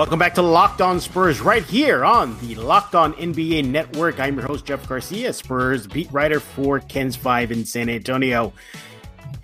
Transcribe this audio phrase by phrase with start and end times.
[0.00, 4.18] Welcome back to Locked On Spurs right here on the Locked On NBA Network.
[4.18, 8.54] I'm your host, Jeff Garcia, Spurs beat writer for KENS 5 in San Antonio.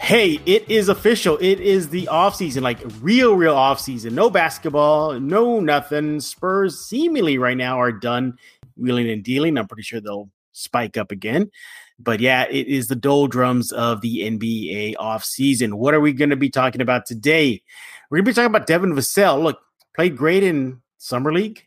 [0.01, 1.37] Hey, it is official.
[1.43, 4.13] It is the offseason, like real, real offseason.
[4.13, 6.21] No basketball, no nothing.
[6.21, 8.39] Spurs seemingly right now are done
[8.79, 9.59] wheeling and dealing.
[9.59, 11.51] I'm pretty sure they'll spike up again.
[11.99, 15.75] But yeah, it is the doldrums of the NBA offseason.
[15.75, 17.63] What are we going to be talking about today?
[18.09, 19.43] We're going to be talking about Devin Vassell.
[19.43, 19.59] Look,
[19.97, 21.67] played great in Summer League,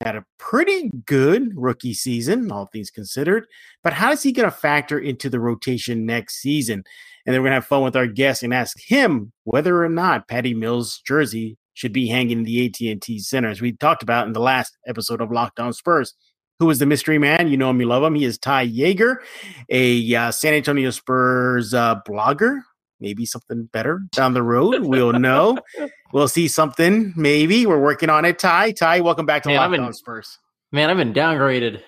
[0.00, 3.46] had a pretty good rookie season, all things considered.
[3.82, 6.84] But how is he going to factor into the rotation next season?
[7.24, 9.88] And then we're going to have fun with our guest and ask him whether or
[9.88, 14.26] not Patty Mills' jersey should be hanging in the AT&T Center, as we talked about
[14.26, 16.14] in the last episode of Locked On Spurs.
[16.58, 17.48] Who is the mystery man?
[17.48, 18.14] You know him, you love him.
[18.14, 19.22] He is Ty Jager,
[19.68, 22.60] a uh, San Antonio Spurs uh, blogger.
[23.02, 24.84] Maybe something better down the road.
[24.84, 25.58] We'll know.
[26.12, 27.12] we'll see something.
[27.16, 28.38] Maybe we're working on it.
[28.38, 30.38] Ty, Ty, welcome back to man, Locked On Spurs.
[30.70, 31.82] Man, I've been downgraded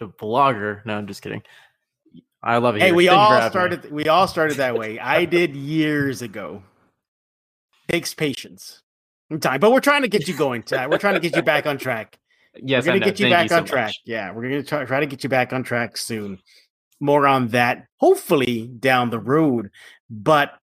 [0.00, 0.84] to blogger.
[0.84, 1.42] No, I'm just kidding.
[2.42, 2.82] I love it.
[2.82, 3.84] Hey, we Thank all started.
[3.84, 3.90] Me.
[3.92, 4.98] We all started that way.
[4.98, 6.64] I did years ago.
[7.88, 8.82] Takes patience,
[9.40, 10.64] time, but we're trying to get you going.
[10.64, 10.88] Ty.
[10.88, 12.18] We're trying to get you back on track.
[12.60, 13.86] Yes, we're gonna get you Thank back you on so track.
[13.88, 14.00] Much.
[14.04, 16.40] Yeah, we're gonna try, try to get you back on track soon.
[16.98, 19.70] More on that, hopefully down the road.
[20.10, 20.58] But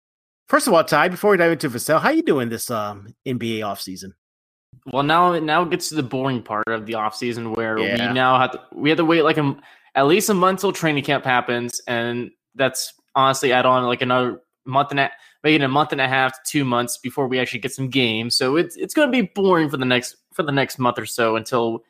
[0.48, 3.14] first of all, Ty, before we dive into Vassell, how are you doing this um,
[3.26, 4.12] NBA offseason?
[4.86, 8.08] Well, now it now gets to the boring part of the offseason where yeah.
[8.08, 9.56] we now have to we have to wait like a,
[9.94, 14.42] at least a month till training camp happens, and that's honestly add on like another
[14.66, 15.10] month and a
[15.42, 18.34] maybe a month and a half to two months before we actually get some games.
[18.34, 21.06] So it's it's going to be boring for the next for the next month or
[21.06, 21.84] so until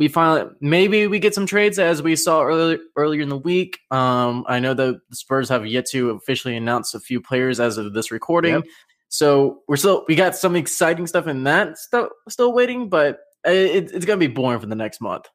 [0.00, 3.80] we finally maybe we get some trades as we saw earlier earlier in the week.
[3.90, 7.92] Um, I know the Spurs have yet to officially announce a few players as of
[7.92, 8.54] this recording.
[8.54, 8.64] Yep.
[9.10, 13.92] So we're still we got some exciting stuff in that still still waiting, but it,
[13.92, 15.26] it's gonna be boring for the next month.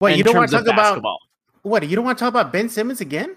[0.00, 1.00] Wait, you don't want to talk about
[1.62, 1.88] what?
[1.88, 3.36] You don't want to talk about Ben Simmons again?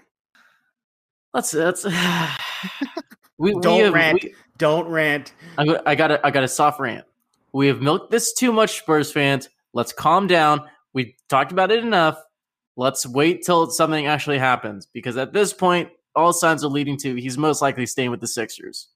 [1.32, 1.84] Let's let's.
[3.38, 4.24] we don't we have, rant.
[4.24, 5.34] We, don't rant.
[5.56, 7.04] I, I got a I got a soft rant.
[7.52, 9.48] We have milked this too much, Spurs fans.
[9.74, 10.62] Let's calm down.
[10.92, 12.16] We talked about it enough.
[12.76, 17.14] Let's wait till something actually happens because at this point, all signs are leading to
[17.16, 18.88] he's most likely staying with the Sixers.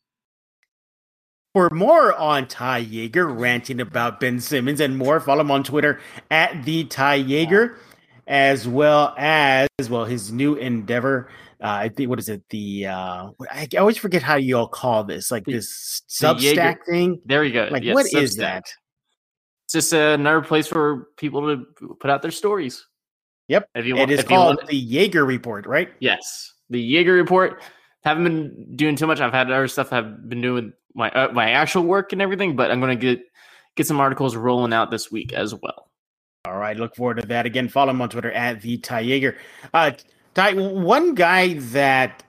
[1.53, 6.01] For more on Ty Jager ranting about Ben Simmons and more, follow him on Twitter
[6.31, 7.79] at the Ty Jager,
[8.27, 11.29] as well as well his new endeavor.
[11.61, 12.43] Uh, I think what is it?
[12.51, 17.21] The uh, I always forget how you all call this, like this Substack thing.
[17.25, 17.69] There you go.
[17.71, 18.23] Like what Substack.
[18.23, 18.65] is that?
[19.69, 22.87] It's just another place for people to put out their stories.
[23.49, 23.69] Yep.
[23.75, 25.91] If you want, it is called the Jager Report, right?
[26.01, 27.61] Yes, the Jager Report.
[28.03, 29.21] Haven't been doing too much.
[29.21, 32.71] I've had other stuff I've been doing my uh, my actual work and everything, but
[32.71, 33.27] I'm going to get
[33.77, 35.91] get some articles rolling out this week as well.
[36.47, 37.45] All right, look forward to that.
[37.45, 39.37] Again, follow him on Twitter at the Ty Jager.
[39.75, 39.91] Uh,
[40.33, 42.23] Ty, one guy that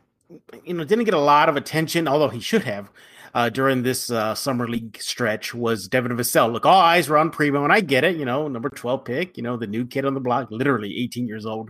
[0.66, 2.92] you know didn't get a lot of attention, although he should have,
[3.34, 6.52] uh, during this uh, summer league stretch was Devin Vassell.
[6.52, 8.18] Look, all eyes were on Primo, and I get it.
[8.18, 9.38] You know, number twelve pick.
[9.38, 11.70] You know, the new kid on the block, literally eighteen years old.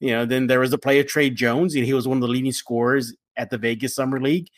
[0.00, 2.22] You know, then there was the play of Tre Jones, and he was one of
[2.22, 4.48] the leading scorers at the Vegas Summer League.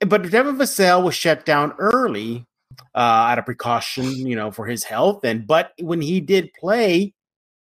[0.00, 2.44] But Devin Vassell was shut down early
[2.94, 5.24] uh, out of precaution, you know, for his health.
[5.24, 7.14] And but when he did play,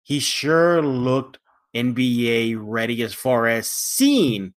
[0.03, 1.39] he sure looked
[1.75, 4.53] NBA ready as far as seeing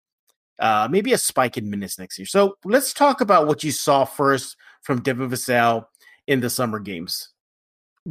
[0.60, 2.26] uh, maybe a spike in minutes next year.
[2.26, 5.86] So let's talk about what you saw first from Devin Vassell
[6.28, 7.30] in the summer games.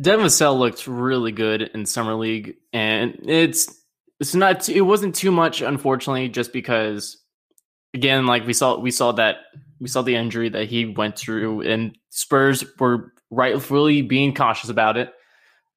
[0.01, 3.83] Devin Vassell looked really good in summer league, and it's
[4.21, 7.19] it's not it wasn't too much, unfortunately, just because
[7.95, 9.37] again, like we saw we saw that
[9.81, 14.97] we saw the injury that he went through, and Spurs were rightfully being cautious about
[14.97, 15.13] it.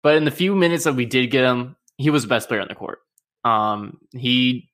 [0.02, 2.62] But in the few minutes that we did get him, he was the best player
[2.62, 3.00] on the court.
[3.44, 4.70] Um, he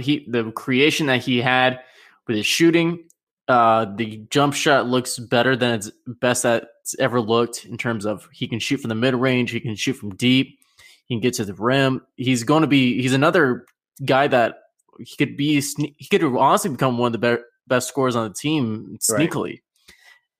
[0.00, 1.80] he the creation that he had
[2.26, 3.04] with his shooting,
[3.48, 8.28] uh, the jump shot looks better than its best that's ever looked in terms of
[8.32, 10.58] he can shoot from the mid range, he can shoot from deep,
[11.06, 12.02] he can get to the rim.
[12.16, 13.66] He's going to be he's another
[14.04, 14.56] guy that
[14.98, 18.34] he could be he could honestly become one of the be- best scorers on the
[18.34, 19.60] team sneakily, right.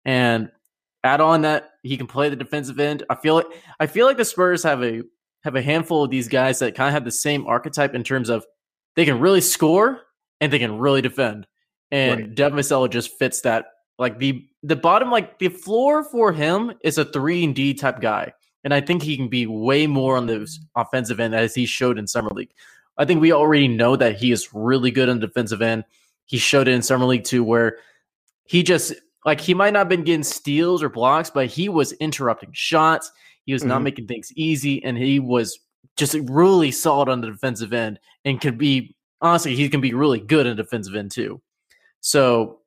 [0.04, 0.50] and
[1.02, 3.04] add on that he can play the defensive end.
[3.08, 3.46] I feel like
[3.80, 5.02] I feel like the Spurs have a
[5.42, 8.28] have a handful of these guys that kind of have the same archetype in terms
[8.28, 8.44] of
[8.96, 10.02] they can really score
[10.40, 11.46] and they can really defend.
[11.90, 12.34] And right.
[12.34, 13.66] Devin Vassell just fits that.
[13.98, 18.00] Like the the bottom, like the floor for him is a three and D type
[18.00, 18.32] guy.
[18.64, 21.98] And I think he can be way more on the offensive end as he showed
[21.98, 22.52] in Summer League.
[22.98, 25.84] I think we already know that he is really good on the defensive end.
[26.26, 27.78] He showed it in Summer League too, where
[28.44, 28.94] he just
[29.24, 33.10] like he might not have been getting steals or blocks, but he was interrupting shots.
[33.46, 33.70] He was mm-hmm.
[33.70, 35.58] not making things easy, and he was
[35.96, 40.20] just really solid on the defensive end and could be honestly, he can be really
[40.20, 41.40] good in defensive end too.
[42.00, 42.60] So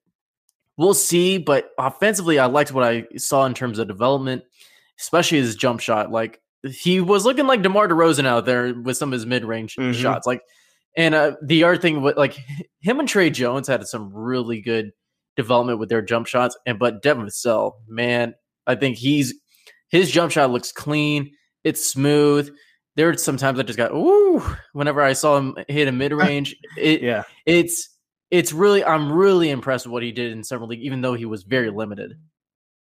[0.78, 1.38] we'll see.
[1.38, 4.44] But offensively, I liked what I saw in terms of development,
[5.00, 6.12] especially his jump shot.
[6.12, 9.76] Like he was looking like DeMar DeRozan out there with some of his mid range
[9.76, 9.94] mm-hmm.
[9.94, 10.26] shots.
[10.28, 10.42] Like,
[10.96, 12.38] and uh, the other thing, with like
[12.82, 14.92] him and Tre Jones had some really good
[15.36, 16.58] development with their jump shots.
[16.66, 18.36] And but Devin Vassell, man,
[18.68, 19.34] I think he's
[19.90, 21.32] his jump shot looks clean.
[21.64, 22.54] It's smooth.
[22.96, 24.44] There are sometimes I just got ooh
[24.74, 26.56] whenever I saw him hit a mid range.
[26.78, 27.90] It, yeah, it's
[28.32, 31.26] it's really I'm really impressed with what he did in summer league, even though he
[31.26, 32.18] was very limited.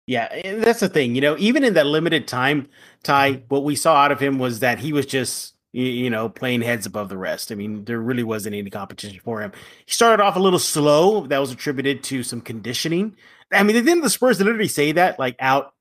[0.05, 0.27] Yeah,
[0.61, 1.15] that's the thing.
[1.15, 2.69] You know, even in that limited time,
[3.03, 3.45] Ty, mm-hmm.
[3.47, 6.85] what we saw out of him was that he was just you know, playing heads
[6.87, 7.51] above the rest.
[7.51, 9.51] I mean, there really wasn't any competition for him.
[9.85, 11.27] He started off a little slow.
[11.27, 13.15] That was attributed to some conditioning.
[13.51, 15.73] I mean, they didn't the Spurs literally say that, like out,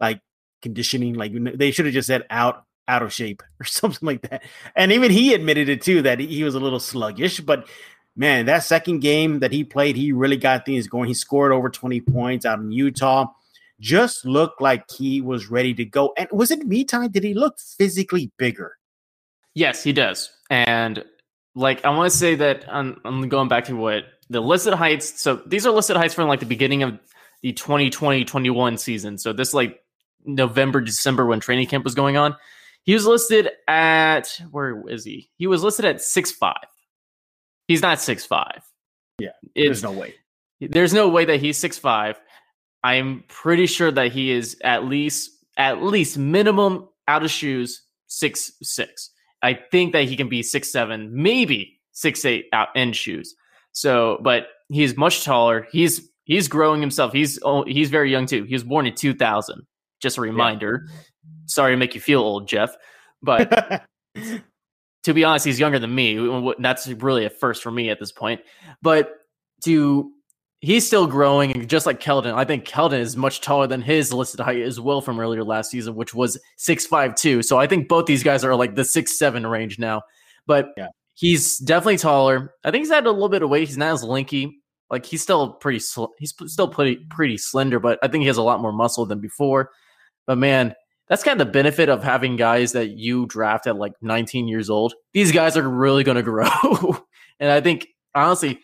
[0.00, 0.20] like
[0.62, 4.42] conditioning, like they should have just said out, out of shape or something like that.
[4.74, 7.40] And even he admitted it too that he was a little sluggish.
[7.40, 7.68] But
[8.16, 11.08] man, that second game that he played, he really got things going.
[11.08, 13.26] He scored over 20 points out in Utah.
[13.80, 16.12] Just looked like he was ready to go.
[16.16, 17.10] And was it me time?
[17.10, 18.76] Did he look physically bigger?
[19.54, 20.30] Yes, he does.
[20.50, 21.04] And
[21.54, 25.20] like I want to say that I'm, I'm going back to what the listed heights.
[25.20, 26.98] So these are listed heights from like the beginning of
[27.42, 29.18] the 2020-21 season.
[29.18, 29.82] So this like
[30.24, 32.36] November, December when training camp was going on.
[32.84, 35.30] He was listed at where is he?
[35.36, 36.66] He was listed at six five.
[37.68, 38.62] He's not six five.
[39.18, 40.14] Yeah, there's no way.
[40.60, 42.20] There's no way that he's six five.
[42.84, 48.52] I'm pretty sure that he is at least at least minimum out of shoes six
[48.62, 49.10] six.
[49.42, 53.34] I think that he can be six seven, maybe six eight out in shoes.
[53.72, 55.66] So, but he's much taller.
[55.70, 57.12] He's he's growing himself.
[57.12, 58.44] He's oh, he's very young too.
[58.44, 59.62] He was born in 2000.
[60.00, 60.86] Just a reminder.
[60.86, 61.00] Yeah.
[61.46, 62.74] Sorry to make you feel old, Jeff,
[63.22, 63.84] but
[65.04, 66.54] to be honest, he's younger than me.
[66.58, 68.40] That's really a first for me at this point.
[68.82, 69.12] But
[69.64, 70.12] to
[70.62, 72.34] he's still growing, and just like Keldon.
[72.34, 75.70] I think Keldon is much taller than his listed height as well from earlier last
[75.70, 77.42] season, which was six five two.
[77.42, 80.02] So I think both these guys are like the six seven range now.
[80.46, 80.88] But yeah.
[81.14, 82.54] he's definitely taller.
[82.64, 83.68] I think he's had a little bit of weight.
[83.68, 84.62] He's not as lanky.
[84.88, 85.80] Like he's still pretty.
[85.80, 89.04] Sl- he's still pretty pretty slender, but I think he has a lot more muscle
[89.04, 89.70] than before.
[90.26, 90.74] But man,
[91.12, 94.70] that's kind of the benefit of having guys that you draft at like 19 years
[94.70, 94.94] old.
[95.12, 96.48] These guys are really going to grow,
[97.38, 98.60] and I think honestly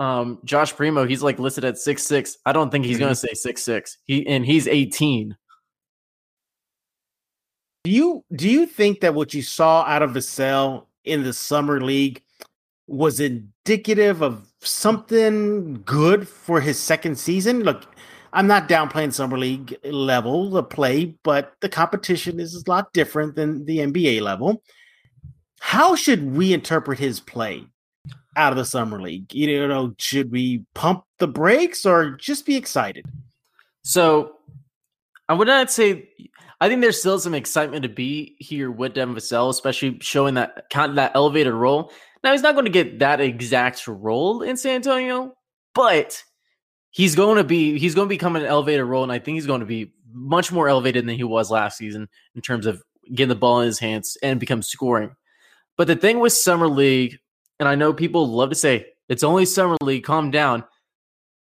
[0.00, 2.36] um, Josh Primo, he's like listed at six six.
[2.44, 3.04] I don't think he's mm-hmm.
[3.04, 3.98] going to say six six.
[4.06, 5.36] He and he's eighteen.
[7.84, 11.80] Do you do you think that what you saw out of Vassell in the summer
[11.80, 12.20] league
[12.88, 17.60] was indicative of something good for his second season?
[17.62, 17.86] Look,
[18.34, 23.36] I'm not downplaying summer league level of play, but the competition is a lot different
[23.36, 24.62] than the NBA level.
[25.60, 27.66] How should we interpret his play?
[28.36, 29.32] out of the summer league?
[29.34, 33.06] You know, should we pump the brakes or just be excited?
[33.82, 34.36] So
[35.28, 36.08] I would not say.
[36.60, 40.66] I think there's still some excitement to be here with Devin Vassell, especially showing that
[40.70, 41.92] kind of that elevated role.
[42.22, 45.34] Now he's not going to get that exact role in San Antonio,
[45.74, 46.22] but
[46.94, 49.46] he's going to be he's going to become an elevated role, and I think he's
[49.46, 52.82] going to be much more elevated than he was last season in terms of
[53.12, 55.14] getting the ball in his hands and become scoring.
[55.76, 57.18] But the thing with summer league
[57.58, 60.64] and I know people love to say it's only summer league, calm down.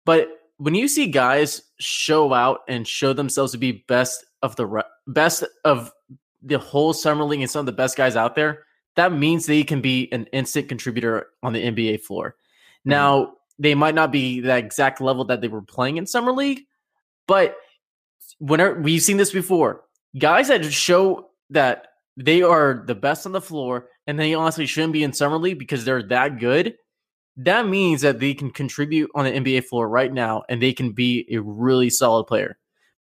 [0.04, 4.66] But when you see guys show out and show themselves to be best of the
[4.66, 5.92] re- best of
[6.42, 9.64] the whole summer league and some of the best guys out there, that means they
[9.64, 12.30] can be an instant contributor on the NBA floor.
[12.30, 12.90] Mm-hmm.
[12.90, 16.62] Now, they might not be that exact level that they were playing in summer league,
[17.26, 17.56] but
[18.38, 19.82] whenever we've seen this before,
[20.18, 24.92] guys that show that they are the best on the floor and they honestly shouldn't
[24.92, 26.74] be in summer league because they're that good
[27.36, 30.92] that means that they can contribute on the nba floor right now and they can
[30.92, 32.56] be a really solid player.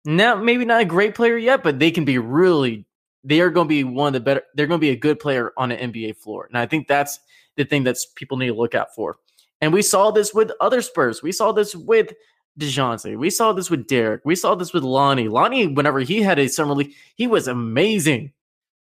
[0.04, 2.86] Now maybe not a great player yet but they can be really
[3.24, 5.18] they are going to be one of the better they're going to be a good
[5.18, 6.46] player on an nba floor.
[6.46, 7.18] And i think that's
[7.56, 9.18] the thing that people need to look out for
[9.60, 12.12] and we saw this with other spurs we saw this with
[12.58, 13.16] DeJounte.
[13.16, 14.22] We saw this with Derrick.
[14.24, 15.28] We saw this with Lonnie.
[15.28, 18.32] Lonnie, whenever he had a summer league, he was amazing.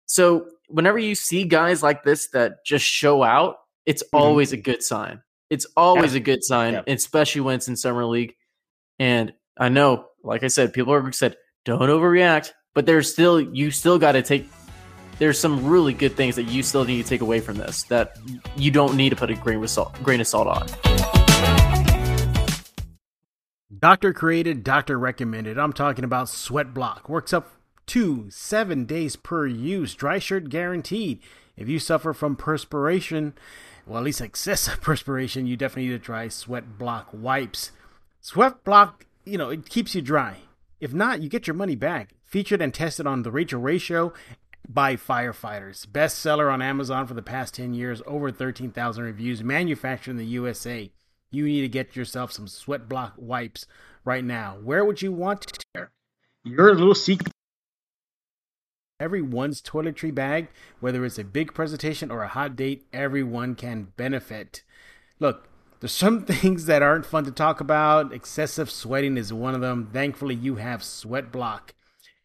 [0.07, 4.17] So whenever you see guys like this that just show out, it's mm-hmm.
[4.17, 5.23] always a good sign.
[5.51, 6.19] It's always yeah.
[6.19, 6.83] a good sign, yeah.
[6.87, 8.35] especially when it's in summer league.
[8.99, 13.71] And I know, like I said, people are said don't overreact, but there's still you
[13.71, 14.49] still got to take.
[15.19, 18.17] There's some really good things that you still need to take away from this that
[18.57, 20.67] you don't need to put a grain of salt, grain of salt on.
[23.79, 25.59] Doctor created, doctor recommended.
[25.59, 27.09] I'm talking about Sweat Block.
[27.09, 27.51] Works up
[27.87, 29.95] to seven days per use.
[29.95, 31.21] Dry shirt guaranteed.
[31.57, 33.35] If you suffer from perspiration,
[33.87, 37.73] well, at least excessive perspiration, you definitely need to try Sweat Block wipes.
[38.21, 40.37] Sweat Block, you know, it keeps you dry.
[40.81, 42.15] If not, you get your money back.
[42.25, 44.13] Featured and tested on the Rachael Ray Show
[44.69, 45.87] by firefighters.
[45.87, 50.91] Bestseller on Amazon for the past 10 years, over 13,000 reviews, manufactured in the USA
[51.33, 53.67] you need to get yourself some sweat block wipes
[54.05, 54.59] right now.
[54.63, 55.61] Where would you want to?
[55.75, 55.91] tear
[56.45, 57.33] Your little secret.
[59.01, 64.63] Everyone's toiletry bag, whether it's a big presentation or a hot date, everyone can benefit.
[65.19, 65.49] Look,
[65.81, 68.13] there's some things that aren't fun to talk about.
[68.13, 69.89] Excessive sweating is one of them.
[69.93, 71.75] Thankfully, you have Sweat Block.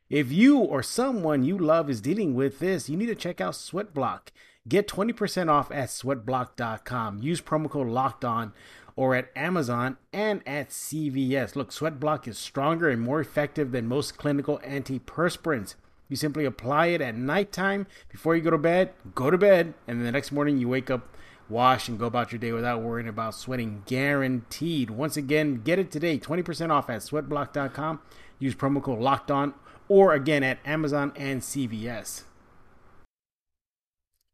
[0.09, 3.55] If you or someone you love is dealing with this, you need to check out
[3.55, 4.29] Sweatblock.
[4.65, 7.21] Get 20% off at sweatblock.com.
[7.21, 8.53] Use promo code locked on
[8.95, 11.57] or at Amazon and at CVS.
[11.57, 15.75] Look, Sweatblock is stronger and more effective than most clinical antiperspirants.
[16.07, 19.99] You simply apply it at nighttime before you go to bed, go to bed, and
[19.99, 21.17] then the next morning you wake up,
[21.49, 23.83] wash, and go about your day without worrying about sweating.
[23.85, 24.89] Guaranteed.
[24.89, 26.17] Once again, get it today.
[26.17, 27.99] 20% off at sweatblock.com.
[28.39, 29.53] Use promo code locked on
[29.89, 32.24] or again at Amazon and CVS.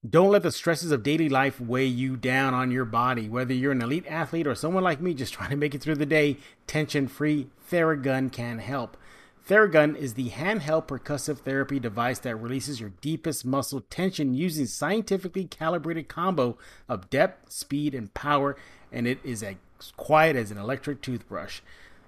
[0.07, 3.29] Don't let the stresses of daily life weigh you down on your body.
[3.29, 5.95] Whether you're an elite athlete or someone like me just trying to make it through
[5.95, 8.97] the day, tension free, Theragun can help.
[9.47, 15.45] Theragun is the handheld percussive therapy device that releases your deepest muscle tension using scientifically
[15.45, 16.57] calibrated combo
[16.89, 18.57] of depth, speed, and power,
[18.91, 19.55] and it is as
[19.95, 21.61] quiet as an electric toothbrush.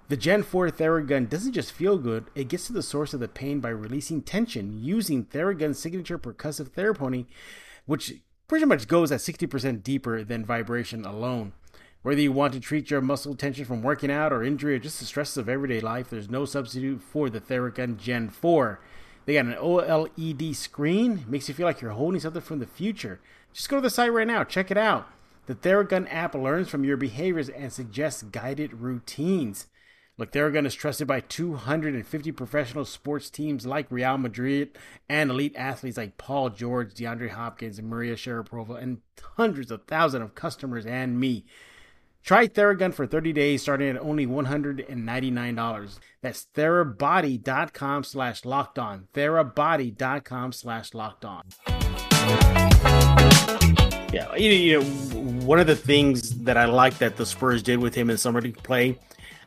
[0.08, 3.26] The Gen 4 Theragun doesn't just feel good, it gets to the source of the
[3.26, 7.26] pain by releasing tension using Theragun's signature percussive therapy
[7.86, 8.14] which
[8.46, 11.54] pretty much goes at 60% deeper than vibration alone.
[12.02, 15.00] Whether you want to treat your muscle tension from working out or injury or just
[15.00, 18.80] the stresses of everyday life, there's no substitute for the Theragun Gen 4.
[19.24, 23.18] They got an OLED screen, makes you feel like you're holding something from the future.
[23.52, 25.08] Just go to the site right now, check it out.
[25.46, 29.66] The Theragun app learns from your behaviors and suggests guided routines.
[30.18, 34.78] Look, Theragun is trusted by 250 professional sports teams like Real Madrid
[35.10, 39.02] and elite athletes like Paul George, DeAndre Hopkins, and Maria Sharapova, and
[39.36, 41.44] hundreds of thousands of customers and me.
[42.22, 45.98] Try Theragun for 30 days starting at only $199.
[46.22, 49.08] That's therabody.com slash locked on.
[49.12, 51.42] Therabody.com slash locked on.
[54.14, 54.86] Yeah, you know,
[55.44, 58.40] one of the things that I like that the Spurs did with him in summer
[58.40, 58.98] league play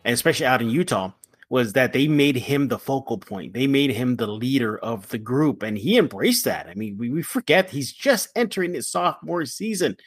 [0.06, 1.12] and especially out in Utah,
[1.50, 3.53] was that they made him the focal point.
[3.53, 6.68] They made him the leader of the group, and he embraced that.
[6.68, 9.98] I mean, we, we forget he's just entering his sophomore season,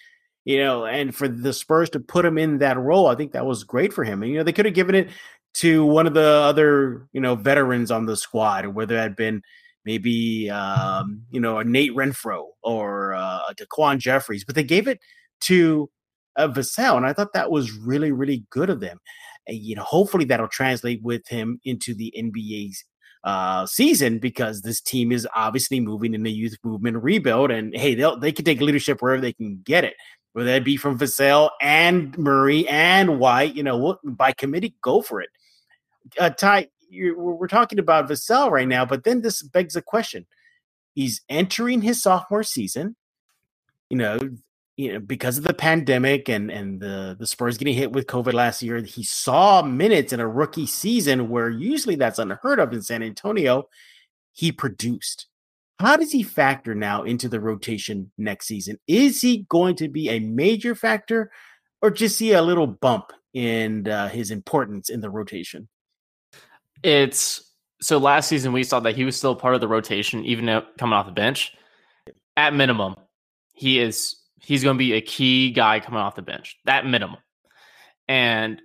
[0.45, 3.45] you know, and for the Spurs to put him in that role, I think that
[3.45, 4.23] was great for him.
[4.23, 5.09] And, you know, they could have given it
[5.55, 9.43] to one of the other, you know, veterans on the squad, whether it had been
[9.85, 14.87] maybe, um, you know, a Nate Renfro or uh, a Daquan Jeffries, but they gave
[14.87, 15.01] it
[15.41, 15.91] to
[16.37, 19.01] uh, Vassell, and I thought that was really, really good of them
[19.49, 22.85] you know, hopefully that'll translate with him into the NBA's
[23.25, 27.51] uh, season because this team is obviously moving in the youth movement rebuild.
[27.51, 29.95] And hey, they'll, they can take leadership wherever they can get it,
[30.33, 33.55] whether that be from Vassell and Murray and White.
[33.55, 35.31] You know, by committee, go for it.
[36.19, 40.27] Uh, Ty, we're talking about Vassell right now, but then this begs a question:
[40.95, 42.97] He's entering his sophomore season.
[43.89, 44.19] You know,
[44.77, 48.33] you know, because of the pandemic and and the the Spurs getting hit with COVID
[48.33, 52.83] last year, he saw minutes in a rookie season where usually that's unheard of in
[52.83, 53.69] San Antonio.
[54.33, 55.27] He produced.
[55.79, 58.79] How does he factor now into the rotation next season?
[58.87, 61.31] Is he going to be a major factor,
[61.83, 65.69] or just see a little bump in uh, his importance in the rotation?
[66.83, 70.63] It's so last season we saw that he was still part of the rotation, even
[70.79, 71.53] coming off the bench.
[72.37, 72.97] At minimum,
[73.53, 77.19] he is he's going to be a key guy coming off the bench, that minimum.
[78.09, 78.61] And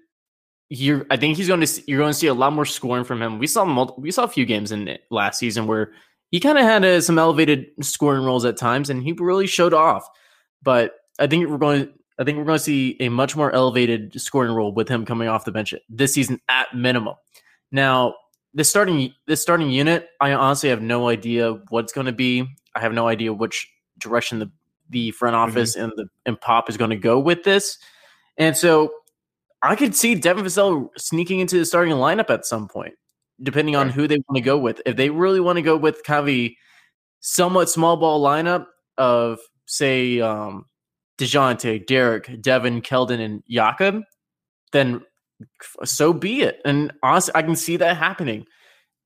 [0.70, 3.22] you're, I think he's going to, you're going to see a lot more scoring from
[3.22, 3.40] him.
[3.40, 5.92] We saw multiple, we saw a few games in last season where
[6.32, 9.74] he kind of had a, some elevated scoring roles at times, and he really showed
[9.74, 10.06] off.
[10.62, 14.20] But I think we're going, I think we're going to see a much more elevated
[14.20, 17.16] scoring role with him coming off the bench this season at minimum.
[17.72, 18.16] Now,
[18.54, 22.46] the starting this starting unit, I honestly have no idea what's going to be.
[22.76, 23.70] I have no idea which
[24.00, 24.52] direction the
[24.90, 25.50] the front mm-hmm.
[25.50, 25.86] office mm-hmm.
[25.86, 27.78] and the and Pop is going to go with this.
[28.38, 28.92] And so
[29.62, 32.94] I could see Devin Vassell sneaking into the starting lineup at some point,
[33.42, 34.82] depending on who they want to go with.
[34.86, 36.56] If they really want to go with kind of a
[37.20, 38.68] somewhat small ball lineup
[38.98, 40.66] of say um
[41.18, 44.04] DeJounte, Derrick, Devin, Keldon, and Jakob,
[44.72, 45.02] then
[45.84, 46.62] so be it.
[46.64, 48.46] And honestly, I can see that happening.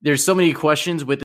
[0.02, 1.22] There's so many questions with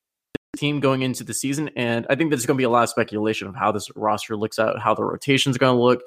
[0.58, 2.88] team going into the season, and I think there's going to be a lot of
[2.90, 6.02] speculation of how this roster looks out, how the rotation is going to look,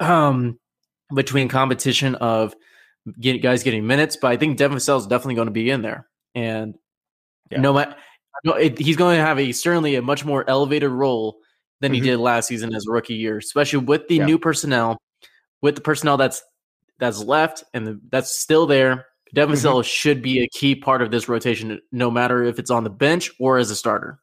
[0.00, 0.58] um,
[1.14, 2.54] between competition of
[3.20, 4.16] get, guys getting minutes.
[4.16, 6.74] But I think Devin Vassell is definitely going to be in there, and
[7.50, 7.60] yeah.
[7.60, 7.96] no matter.
[8.42, 11.38] No, he's going to have a certainly a much more elevated role
[11.80, 12.02] than mm-hmm.
[12.02, 14.26] he did last season as a rookie year, especially with the yeah.
[14.26, 14.98] new personnel,
[15.62, 16.42] with the personnel that's
[16.98, 19.06] that's left and the, that's still there.
[19.34, 19.82] Devin mm-hmm.
[19.82, 23.30] should be a key part of this rotation, no matter if it's on the bench
[23.38, 24.18] or as a starter.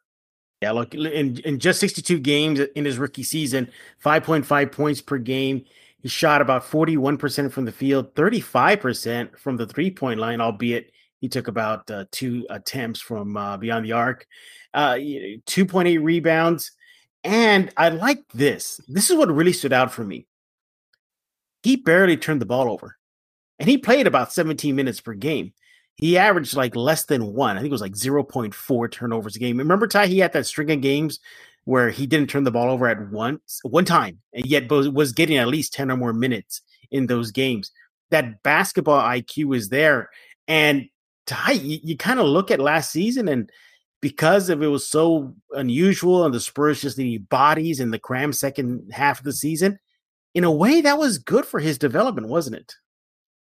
[0.61, 3.69] Yeah, look, in, in just 62 games in his rookie season,
[4.03, 5.65] 5.5 points per game.
[6.01, 11.29] He shot about 41% from the field, 35% from the three point line, albeit he
[11.29, 14.25] took about uh, two attempts from uh, beyond the arc.
[14.73, 16.71] Uh, 2.8 rebounds.
[17.23, 18.79] And I like this.
[18.87, 20.25] This is what really stood out for me
[21.63, 22.97] he barely turned the ball over.
[23.61, 25.53] And he played about 17 minutes per game.
[25.95, 27.57] He averaged like less than one.
[27.57, 29.57] I think it was like 0.4 turnovers a game.
[29.57, 31.19] Remember, Ty, he had that string of games
[31.65, 35.37] where he didn't turn the ball over at once, one time, and yet was getting
[35.37, 37.69] at least 10 or more minutes in those games.
[38.09, 40.09] That basketball IQ is there.
[40.47, 40.87] And
[41.27, 43.47] Ty, you, you kind of look at last season and
[44.01, 48.33] because of it was so unusual and the Spurs just needing bodies in the cram
[48.33, 49.77] second half of the season,
[50.33, 52.73] in a way that was good for his development, wasn't it?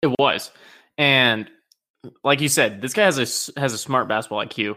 [0.03, 0.51] It was.
[0.99, 1.49] And
[2.25, 4.77] like you said, this guy has a has a smart basketball IQ.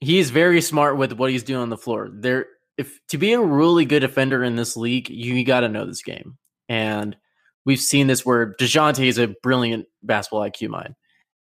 [0.00, 2.08] He is very smart with what he's doing on the floor.
[2.12, 2.46] There
[2.76, 6.02] if to be a really good defender in this league, you got to know this
[6.02, 6.38] game.
[6.68, 7.16] And
[7.64, 10.94] we've seen this where DeJounte is a brilliant basketball IQ mind.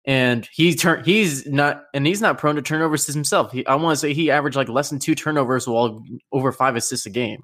[0.04, 3.52] And he's turn he's not and he's not prone to turnovers himself.
[3.52, 6.76] He, I want to say he averaged like less than two turnovers while over five
[6.76, 7.42] assists a game.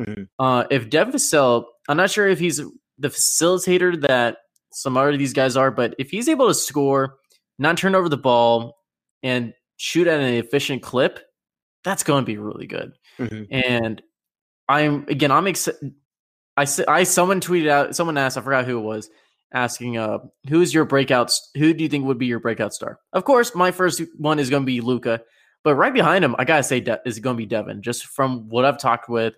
[0.00, 0.22] Mm-hmm.
[0.38, 2.60] Uh, if Devin Vassell, I'm not sure if he's
[2.98, 4.38] the facilitator that
[4.72, 7.16] some of these guys are, but if he's able to score,
[7.58, 8.76] not turn over the ball,
[9.22, 11.20] and shoot at an efficient clip,
[11.84, 12.92] that's going to be really good.
[13.18, 13.44] Mm-hmm.
[13.50, 14.02] And
[14.68, 15.94] I'm again, I'm excited.
[16.56, 19.08] I I someone tweeted out, someone asked, I forgot who it was,
[19.52, 22.98] asking, uh, who's your breakout Who do you think would be your breakout star?
[23.12, 25.22] Of course, my first one is going to be Luka
[25.66, 27.82] but right behind him, I gotta say, De- is going to be Devin.
[27.82, 29.34] Just from what I've talked with,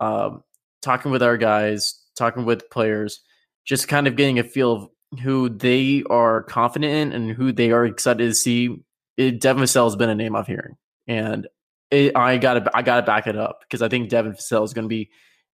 [0.00, 0.42] um,
[0.80, 3.20] talking with our guys, talking with players,
[3.64, 4.88] just kind of getting a feel of
[5.20, 8.76] who they are confident in and who they are excited to see.
[9.16, 10.76] It, Devin Vassell has been a name I'm hearing,
[11.06, 11.46] and
[11.90, 14.64] it, I got to I got to back it up because I think Devin Vassell
[14.64, 15.10] is going to be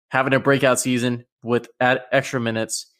[0.09, 2.93] having a breakout season with at extra minutes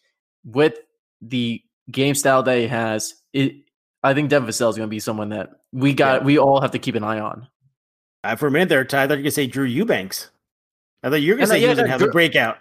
[0.43, 0.77] with
[1.21, 3.15] the game style that he has.
[3.33, 3.55] It,
[4.03, 6.21] I think Devin Vassell is going to be someone that we got.
[6.21, 6.25] Yeah.
[6.25, 7.47] We all have to keep an eye on.
[8.23, 10.29] Uh, for a minute there, Ty, I thought you can say Drew Eubanks.
[11.03, 12.57] I thought you were going to say he was going to have Drew, a breakout.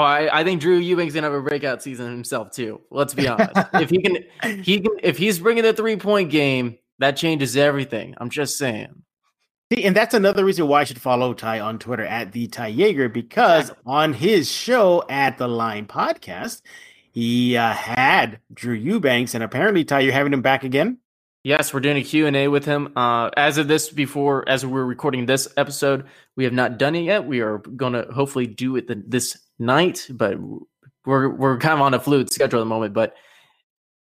[0.00, 2.80] Oh, I, I think Drew Eubanks gonna have a breakout season himself too.
[2.90, 3.50] Let's be honest.
[3.74, 4.96] if he can, he can.
[5.02, 8.14] If he's bringing the three point game, that changes everything.
[8.16, 9.02] I'm just saying.
[9.70, 12.72] See, and that's another reason why I should follow Ty on Twitter at the Ty
[12.72, 16.62] Jager because on his show at the Line Podcast,
[17.12, 20.96] he uh, had Drew Eubanks, and apparently Ty, you're having him back again.
[21.42, 22.92] Yes, we're doing a Q&A with him.
[22.96, 26.04] Uh, as of this, before as we're recording this episode,
[26.36, 27.24] we have not done it yet.
[27.24, 30.36] We are going to hopefully do it the, this night, but
[31.06, 32.92] we're we're kind of on a fluid schedule at the moment.
[32.92, 33.14] But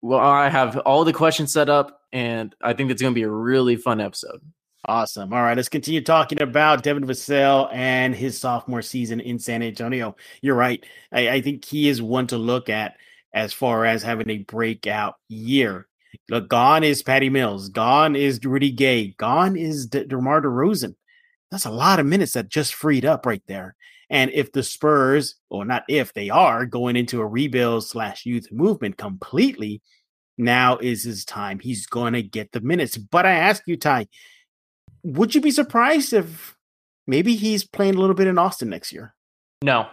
[0.02, 3.24] well, I have all the questions set up, and I think it's going to be
[3.24, 4.42] a really fun episode.
[4.86, 5.32] Awesome.
[5.32, 10.16] All right, let's continue talking about Devin Vassell and his sophomore season in San Antonio.
[10.42, 10.84] You're right.
[11.12, 12.96] I, I think he is one to look at
[13.34, 15.89] as far as having a breakout year.
[16.30, 17.70] Look, gone is Patty Mills.
[17.70, 19.16] Gone is Rudy Gay.
[19.18, 20.96] Gone is De- DeMar DeRozan.
[21.52, 23.76] That's a lot of minutes that just freed up right there.
[24.10, 28.52] And if the Spurs, or not if they are going into a rebuild slash youth
[28.52, 29.82] movement completely,
[30.38, 31.60] now is his time.
[31.60, 32.98] He's going to get the minutes.
[32.98, 34.08] But I ask you, Ty,
[35.04, 36.56] would you be surprised if
[37.06, 39.14] maybe he's playing a little bit in Austin next year?
[39.64, 39.88] No,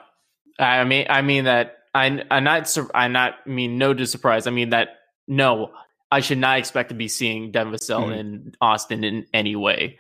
[0.59, 4.47] I mean, I mean that I, I'm not, I not mean no to surprise.
[4.47, 4.89] I mean that
[5.29, 5.73] no,
[6.11, 8.13] I should not expect to be seeing Devin Vassell mm-hmm.
[8.13, 9.99] in Austin in any way.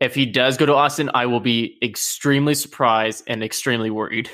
[0.00, 4.30] If he does go to Austin, I will be extremely surprised and extremely worried.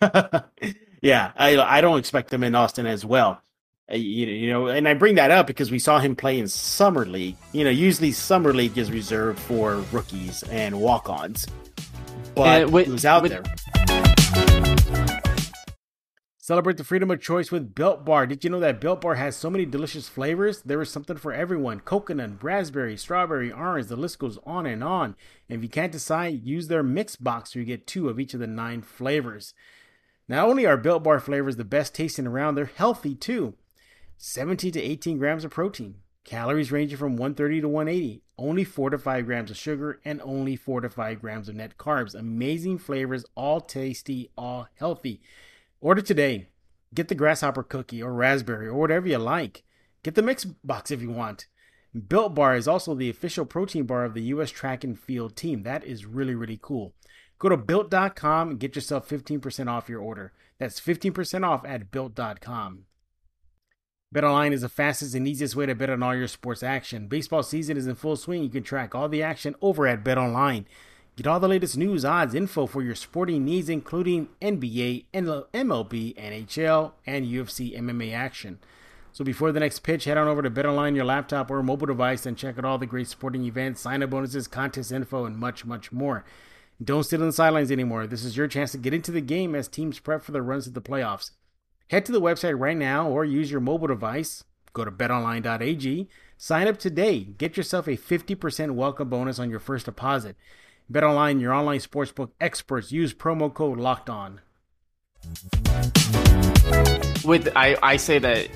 [0.02, 3.42] yeah, I I don't expect him in Austin as well.
[3.90, 6.46] Uh, you, you know, and I bring that up because we saw him play in
[6.46, 7.36] summer league.
[7.52, 11.46] You know, usually summer league is reserved for rookies and walk-ons,
[12.34, 14.09] but with, he was out with, there.
[16.50, 18.26] Celebrate the freedom of choice with Built Bar.
[18.26, 20.62] Did you know that Built Bar has so many delicious flavors?
[20.62, 25.14] There is something for everyone coconut, raspberry, strawberry, orange, the list goes on and on.
[25.48, 28.34] And if you can't decide, use their mix box where you get two of each
[28.34, 29.54] of the nine flavors.
[30.26, 33.54] Not only are Built Bar flavors the best tasting around, they're healthy too.
[34.18, 38.98] 17 to 18 grams of protein, calories ranging from 130 to 180, only 4 to
[38.98, 42.16] 5 grams of sugar, and only 4 to 5 grams of net carbs.
[42.16, 45.20] Amazing flavors, all tasty, all healthy.
[45.80, 46.48] Order today.
[46.94, 49.64] Get the grasshopper cookie or raspberry or whatever you like.
[50.02, 51.46] Get the mix box if you want.
[52.08, 54.50] Built Bar is also the official protein bar of the U.S.
[54.50, 55.62] track and field team.
[55.62, 56.94] That is really, really cool.
[57.38, 60.32] Go to built.com and get yourself 15% off your order.
[60.58, 62.84] That's 15% off at built.com.
[64.14, 67.08] BetOnline is the fastest and easiest way to bet on all your sports action.
[67.08, 68.42] Baseball season is in full swing.
[68.42, 70.66] You can track all the action over at BetOnline.
[71.16, 76.92] Get all the latest news, odds, info for your sporting needs, including NBA, MLB, NHL,
[77.06, 78.58] and UFC MMA action.
[79.12, 82.24] So before the next pitch, head on over to BetOnline, your laptop or mobile device,
[82.26, 85.92] and check out all the great sporting events, sign-up bonuses, contest info, and much, much
[85.92, 86.24] more.
[86.82, 88.06] Don't sit on the sidelines anymore.
[88.06, 90.64] This is your chance to get into the game as teams prep for the runs
[90.64, 91.32] to the playoffs.
[91.90, 94.44] Head to the website right now or use your mobile device.
[94.72, 96.08] Go to betonline.ag.
[96.38, 97.20] Sign up today.
[97.20, 100.36] Get yourself a 50% welcome bonus on your first deposit.
[100.90, 102.90] BetOnline, your online sportsbook experts.
[102.90, 104.40] Use promo code LOCKED ON.
[107.24, 108.48] With I, I say that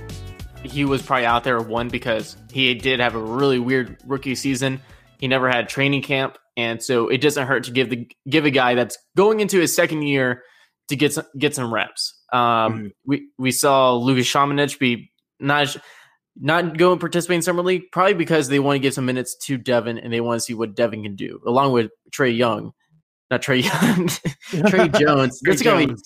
[0.65, 4.81] he was probably out there one because he did have a really weird rookie season.
[5.19, 8.51] He never had training camp, and so it doesn't hurt to give the give a
[8.51, 10.43] guy that's going into his second year
[10.89, 12.21] to get some, get some reps.
[12.33, 12.87] Um, mm-hmm.
[13.05, 15.77] We we saw Lucas Samanic be not
[16.37, 19.37] not go and participate in summer league probably because they want to give some minutes
[19.37, 22.73] to Devin and they want to see what Devin can do along with Trae Young,
[23.31, 24.09] not Trae Young,
[24.69, 25.41] Tre Jones.
[25.41, 26.03] Tre Jones.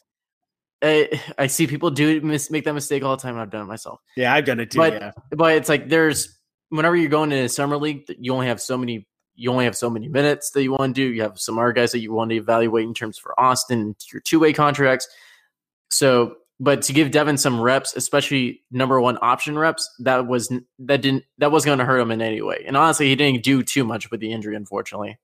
[0.82, 3.38] I, I see people do mis- make that mistake all the time.
[3.38, 4.00] I've done it myself.
[4.16, 4.78] Yeah, I've done it too.
[4.78, 5.10] But, yeah.
[5.30, 6.38] but it's like there's
[6.68, 9.06] whenever you're going to a summer league, you only have so many.
[9.34, 11.12] You only have so many minutes that you want to do.
[11.12, 14.20] You have some other guys that you want to evaluate in terms for Austin, your
[14.20, 15.08] two way contracts.
[15.90, 21.02] So, but to give Devin some reps, especially number one option reps, that was that
[21.02, 22.64] didn't that was going to hurt him in any way.
[22.66, 25.18] And honestly, he didn't do too much with the injury, unfortunately.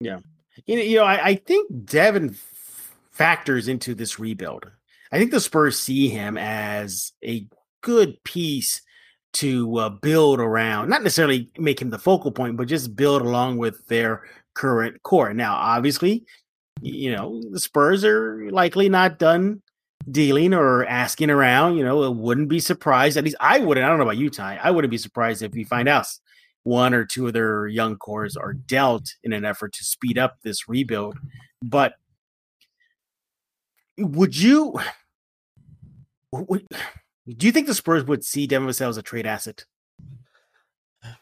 [0.00, 0.20] Yeah,
[0.66, 2.36] you know, I, I think Devin
[3.10, 4.70] factors into this rebuild.
[5.12, 7.46] I think the Spurs see him as a
[7.82, 8.82] good piece
[9.34, 13.58] to uh, build around, not necessarily make him the focal point, but just build along
[13.58, 14.22] with their
[14.54, 15.34] current core.
[15.34, 16.24] Now, obviously,
[16.80, 19.60] you know, the Spurs are likely not done
[20.10, 21.76] dealing or asking around.
[21.76, 23.16] You know, it wouldn't be surprised.
[23.16, 23.84] At least I wouldn't.
[23.84, 24.60] I don't know about you, Ty.
[24.62, 26.06] I wouldn't be surprised if we find out
[26.62, 30.38] one or two of their young cores are dealt in an effort to speed up
[30.42, 31.18] this rebuild.
[31.62, 31.94] But
[33.98, 34.74] would you
[36.32, 36.66] would,
[37.28, 39.64] do you think the Spurs would see Devin Vassell as a trade asset?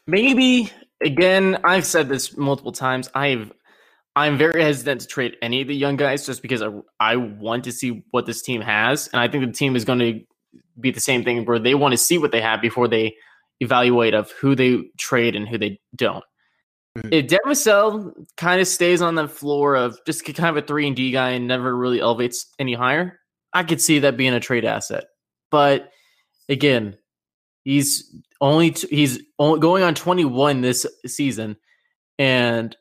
[0.07, 0.71] Maybe.
[1.01, 3.09] Again, I've said this multiple times.
[3.13, 3.51] I've
[4.15, 7.63] I'm very hesitant to trade any of the young guys just because I, I want
[7.63, 10.21] to see what this team has, and I think the team is going to
[10.79, 13.15] be the same thing where they want to see what they have before they
[13.59, 16.23] evaluate of who they trade and who they don't.
[16.97, 17.09] Mm-hmm.
[17.11, 20.85] If Devin Vassell kind of stays on the floor of just kind of a three
[20.85, 23.19] and D guy and never really elevates any higher,
[23.51, 25.05] I could see that being a trade asset.
[25.49, 25.89] But
[26.49, 26.97] again,
[27.63, 31.57] he's only t- he's only going on 21 this season,
[32.19, 32.75] and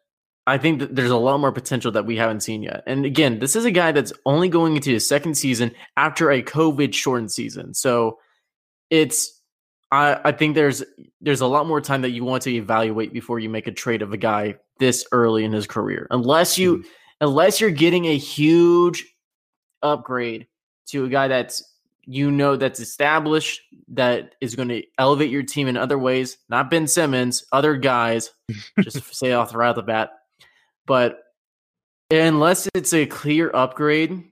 [0.46, 2.82] I think that there's a lot more potential that we haven't seen yet.
[2.86, 6.42] And again, this is a guy that's only going into his second season after a
[6.42, 8.18] COVID shortened season, so
[8.90, 9.40] it's
[9.92, 10.82] I, I think there's
[11.20, 14.02] there's a lot more time that you want to evaluate before you make a trade
[14.02, 16.06] of a guy this early in his career.
[16.10, 16.84] Unless you mm.
[17.20, 19.06] unless you're getting a huge
[19.82, 20.46] upgrade
[20.88, 21.62] to a guy that's
[22.04, 26.70] you know that's established that is going to elevate your team in other ways, not
[26.70, 28.30] Ben Simmons, other guys,
[28.80, 30.10] just say off right of the bat.
[30.92, 31.22] But
[32.10, 34.24] unless it's a clear upgrade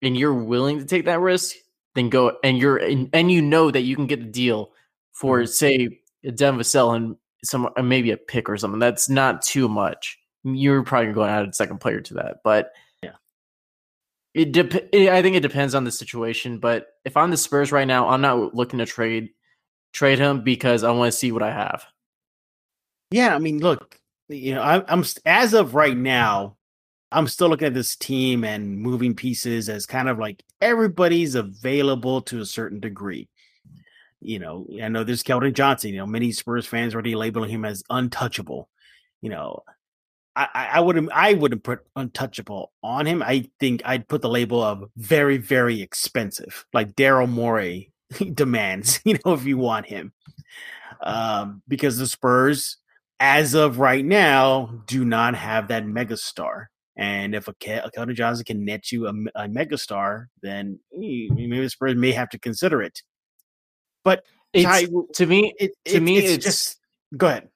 [0.00, 1.54] and you're willing to take that risk,
[1.94, 4.72] then go and you're and, and you know that you can get the deal
[5.12, 5.50] for mm-hmm.
[5.50, 6.00] say
[6.34, 8.78] Devin Vassell and some uh, maybe a pick or something.
[8.78, 10.18] That's not too much.
[10.44, 13.16] You're probably going to add a second player to that, but yeah,
[14.32, 16.56] it, de- I think it depends on the situation.
[16.58, 19.28] But if I'm the Spurs right now, I'm not looking to trade
[19.92, 21.84] trade him because I want to see what I have.
[23.10, 23.97] Yeah, I mean, look,
[24.28, 26.56] you know, I, I'm as of right now,
[27.10, 32.20] I'm still looking at this team and moving pieces as kind of like everybody's available
[32.22, 33.28] to a certain degree
[34.20, 35.90] you know, I know there's Keldon Johnson.
[35.90, 38.68] You know, many Spurs fans already labeling him as untouchable.
[39.20, 39.62] You know,
[40.34, 43.22] I, I wouldn't I wouldn't put untouchable on him.
[43.22, 47.92] I think I'd put the label of very very expensive, like Daryl Morey
[48.34, 49.00] demands.
[49.04, 50.12] You know, if you want him,
[51.00, 52.76] um, because the Spurs,
[53.20, 56.66] as of right now, do not have that megastar,
[56.98, 61.70] And if a, Ke- Keldon Johnson can net you a, a megastar, then maybe the
[61.70, 63.02] Spurs may have to consider it.
[64.04, 66.80] But it's, Ty, to me, it, to it, me, it's, it's just
[67.16, 67.48] go ahead.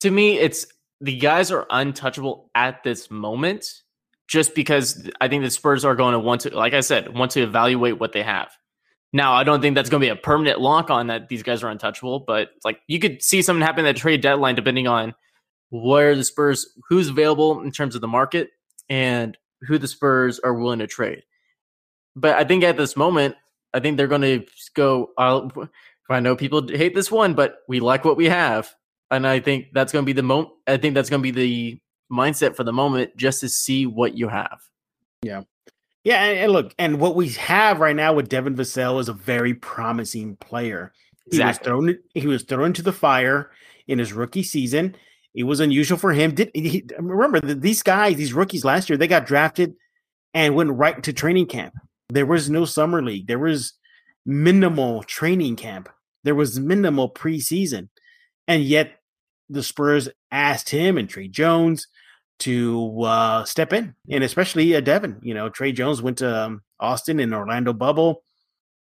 [0.00, 0.66] To me, it's
[1.02, 3.82] the guys are untouchable at this moment,
[4.26, 7.32] just because I think the Spurs are going to want to, like I said, want
[7.32, 8.50] to evaluate what they have.
[9.12, 11.62] Now, I don't think that's going to be a permanent lock on that these guys
[11.62, 15.14] are untouchable, but like you could see something happen at trade deadline depending on
[15.70, 18.50] where the Spurs, who's available in terms of the market
[18.88, 21.22] and who the Spurs are willing to trade.
[22.16, 23.36] But I think at this moment,
[23.72, 24.44] I think they're going to
[24.74, 25.10] go.
[25.16, 25.50] I'll,
[26.08, 28.74] I know people hate this one, but we like what we have,
[29.10, 30.50] and I think that's going to be the moment.
[30.66, 31.80] I think that's going to be the
[32.12, 34.58] mindset for the moment, just to see what you have.
[35.22, 35.42] Yeah,
[36.04, 39.12] yeah, and, and, look, and what we have right now with Devin Vassell is a
[39.12, 40.92] very promising player.
[41.26, 41.38] Exactly.
[41.38, 41.98] He was thrown.
[42.14, 43.50] He was thrown into the fire
[43.86, 44.96] in his rookie season.
[45.34, 46.34] It was unusual for him.
[46.34, 48.96] Did he, remember these guys, these rookies last year?
[48.96, 49.74] They got drafted
[50.34, 51.74] and went right to training camp.
[52.08, 53.28] There was no summer league.
[53.28, 53.74] There was
[54.26, 55.88] minimal training camp.
[56.24, 57.88] There was minimal preseason,
[58.48, 59.00] and yet
[59.48, 61.86] the Spurs asked him and Tre Jones
[62.40, 65.20] to uh, step in, and especially uh, Devin.
[65.22, 68.22] You know, Tre Jones went to um, Austin in Orlando bubble.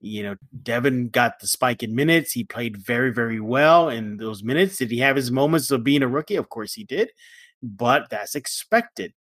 [0.02, 2.32] You know, Devin got the spike in minutes.
[2.32, 4.78] He played very, very well in those minutes.
[4.78, 6.38] Did he have his moments of being a rookie?
[6.38, 7.10] Of course he did,
[7.62, 9.14] but that's expected.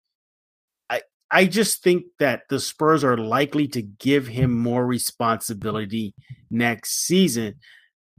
[0.90, 6.14] I I just think that the Spurs are likely to give him more responsibility
[6.52, 7.56] next season.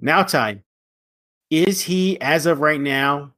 [0.01, 0.65] Now, time
[1.51, 3.35] is he as of right now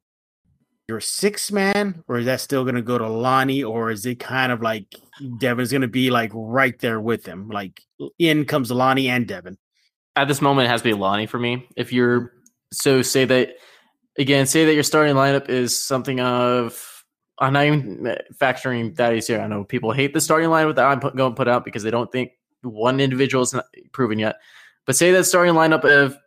[0.90, 4.16] your six man, or is that still going to go to Lonnie, or is it
[4.16, 4.96] kind of like
[5.38, 7.48] Devin's going to be like right there with him?
[7.48, 7.80] Like
[8.18, 9.56] in comes Lonnie and Devin.
[10.16, 11.68] At this moment, it has to be Lonnie for me.
[11.76, 12.32] If you're
[12.72, 13.54] so say that
[14.18, 17.04] again, say that your starting lineup is something of
[17.38, 19.40] I'm not even factoring that is here.
[19.40, 21.84] I know people hate the starting lineup that I'm put, going to put out because
[21.84, 24.36] they don't think one individual is not proven yet.
[24.86, 26.18] But say that starting lineup of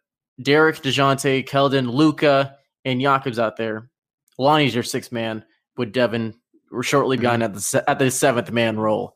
[0.42, 3.90] Derrick, Dejounte, Keldon, Luka, and Jakob's out there
[4.38, 5.44] Lonnie's your sixth man
[5.78, 6.34] with Devin.
[6.72, 7.56] We're shortly behind mm-hmm.
[7.56, 9.16] at the at the seventh man role,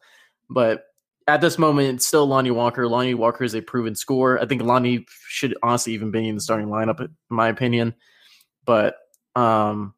[0.49, 0.83] but
[1.27, 2.87] at this moment, it's still Lonnie Walker.
[2.87, 4.39] Lonnie Walker is a proven scorer.
[4.39, 7.93] I think Lonnie should honestly even be in the starting lineup, in my opinion.
[8.65, 8.95] But
[9.35, 9.93] um,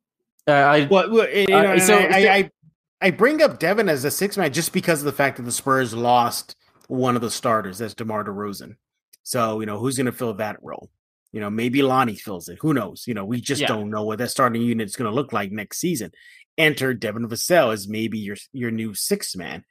[0.47, 2.51] I well, well you know, uh, so I, I, I
[3.01, 5.51] I bring up Devin as a six man just because of the fact that the
[5.51, 6.55] Spurs lost
[6.87, 8.75] one of the starters, that's DeMar DeRozan.
[9.23, 10.89] So you know who's going to fill that role?
[11.31, 12.57] You know, maybe Lonnie fills it.
[12.61, 13.03] Who knows?
[13.05, 13.67] You know, we just yeah.
[13.67, 16.11] don't know what that starting unit is going to look like next season.
[16.57, 19.63] Enter Devin Vassell as maybe your your new sixth man.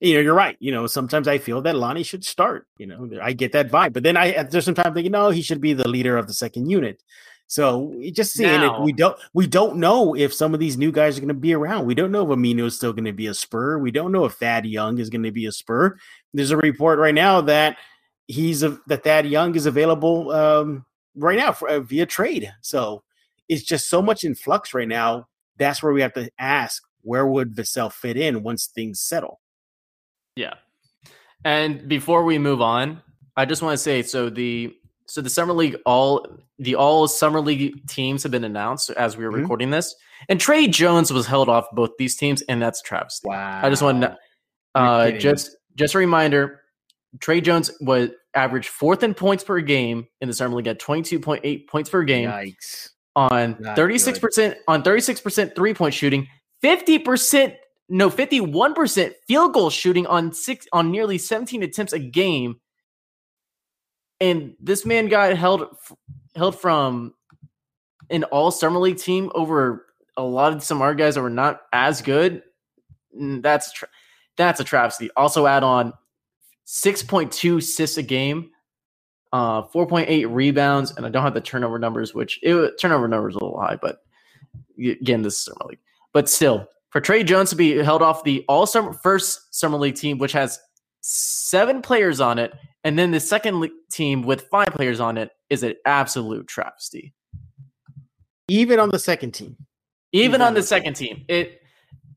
[0.00, 0.56] You know, you're right.
[0.58, 2.66] You know, sometimes I feel that Lonnie should start.
[2.78, 5.60] You know, I get that vibe, but then I there's sometimes thinking, no, he should
[5.60, 7.00] be the leader of the second unit.
[7.46, 10.90] So just seeing now, it, we don't we don't know if some of these new
[10.90, 11.86] guys are going to be around.
[11.86, 13.78] We don't know if Amino is still going to be a Spur.
[13.78, 15.96] We don't know if Thad Young is going to be a Spur.
[16.32, 17.76] There's a report right now that
[18.26, 20.84] he's a, that Thad Young is available um,
[21.16, 22.52] right now for, uh, via trade.
[22.60, 23.02] So
[23.48, 25.28] it's just so much in flux right now.
[25.56, 29.40] That's where we have to ask where would Vassell fit in once things settle.
[30.36, 30.54] Yeah.
[31.44, 33.02] And before we move on,
[33.36, 34.74] I just want to say so the
[35.06, 36.26] so the summer league all
[36.58, 39.42] the all summer league teams have been announced as we were mm-hmm.
[39.42, 39.94] recording this,
[40.28, 43.28] and Tre Jones was held off both these teams, and that's travesty.
[43.28, 43.60] Wow!
[43.62, 44.16] I just want to
[44.74, 46.60] uh, just just a reminder:
[47.20, 51.68] Tre Jones was averaged fourth in points per game in the summer league at 22.8
[51.68, 52.28] points per game.
[52.28, 52.90] Yikes.
[53.16, 56.26] On 36% on 36% three-point shooting,
[56.64, 57.54] 50%
[57.88, 62.60] no 51% field goal shooting on six on nearly 17 attempts a game.
[64.20, 65.68] And this man got held
[66.34, 67.14] held from
[68.10, 71.62] an all summer league team over a lot of some other guys that were not
[71.72, 72.42] as good.
[73.18, 73.88] Mm, that's tra-
[74.36, 75.10] that's a travesty.
[75.16, 75.92] Also add on
[76.66, 78.50] 6.2 assists a game,
[79.32, 83.38] uh, 4.8 rebounds, and I don't have the turnover numbers, which it, turnover numbers a
[83.38, 83.98] little high, but
[84.78, 85.80] again, this is summer league.
[86.12, 89.96] But still, for Tre Jones to be held off the all summer first summer league
[89.96, 90.58] team, which has
[91.00, 95.62] seven players on it, and then the second team with five players on it is
[95.62, 97.12] an absolute travesty.
[98.48, 99.56] Even on the second team.
[100.12, 101.24] Even, Even on the second team.
[101.28, 101.60] It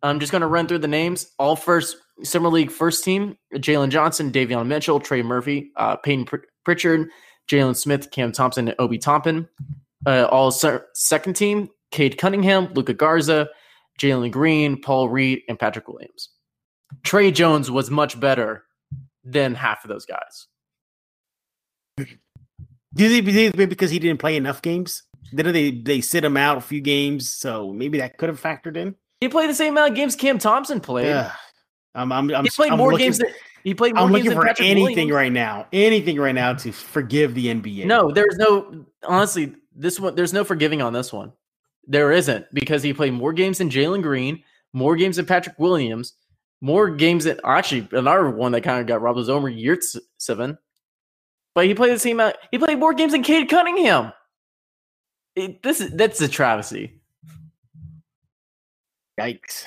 [0.03, 1.27] I'm just going to run through the names.
[1.39, 6.37] All first Summer League first team: Jalen Johnson, Davion Mitchell, Trey Murphy, uh, Payton Pr-
[6.65, 7.09] Pritchard,
[7.49, 9.47] Jalen Smith, Cam Thompson, and Obi Toppin.
[10.05, 13.49] Uh, all se- second team: Cade Cunningham, Luka Garza,
[13.99, 16.29] Jalen Green, Paul Reed, and Patrick Williams.
[17.03, 18.63] Tre Jones was much better
[19.23, 20.47] than half of those guys.
[21.97, 25.03] Do because he didn't play enough games?
[25.33, 27.29] Didn't they they sit him out a few games?
[27.29, 28.95] So maybe that could have factored in.
[29.21, 31.07] He played the same amount of games Cam Thompson played.
[31.07, 31.31] Yeah.
[31.95, 33.17] I'm, I'm, I'm, he played I'm more looking, games.
[33.17, 33.29] Than,
[33.63, 35.11] he played more I'm looking for Patrick anything Williams.
[35.11, 35.67] right now.
[35.73, 37.85] Anything right now to forgive the NBA.
[37.85, 38.85] No, there's no.
[39.03, 41.33] Honestly, this one there's no forgiving on this one.
[41.87, 46.13] There isn't because he played more games than Jalen Green, more games than Patrick Williams,
[46.61, 50.57] more games than actually another one that kind of got robbed was Omer Yurtseven.
[51.55, 52.35] But he played the same amount.
[52.51, 54.13] He played more games than Cade Cunningham.
[55.35, 57.01] It, this is that's a travesty.
[59.19, 59.65] Yikes.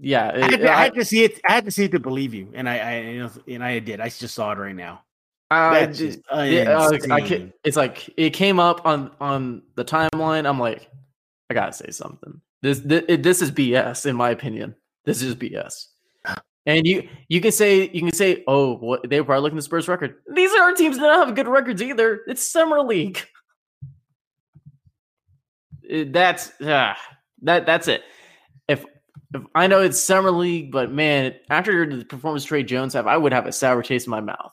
[0.00, 1.40] Yeah, I had, to, I I- had to see it.
[1.48, 4.00] I had to see it to believe you, and I, I know, and I did.
[4.00, 5.02] I just saw it right now.
[5.50, 10.46] I just- uh, I it's like it came up on on the timeline.
[10.48, 10.88] I'm like,
[11.50, 12.40] I gotta say something.
[12.62, 14.74] This this, this is BS in my opinion.
[15.04, 15.86] This is BS.
[16.66, 19.64] And you you can say you can say, oh, they were probably looking at the
[19.64, 20.16] Spurs record.
[20.34, 22.20] These are teams that don't have good records either.
[22.28, 23.18] It's summer league.
[25.82, 26.96] It- that's ah,
[27.42, 28.02] that that's it.
[28.68, 28.84] If
[29.34, 33.16] if I know it's summer league, but man, after the performance Tre Jones have, I
[33.16, 34.52] would have a sour taste in my mouth.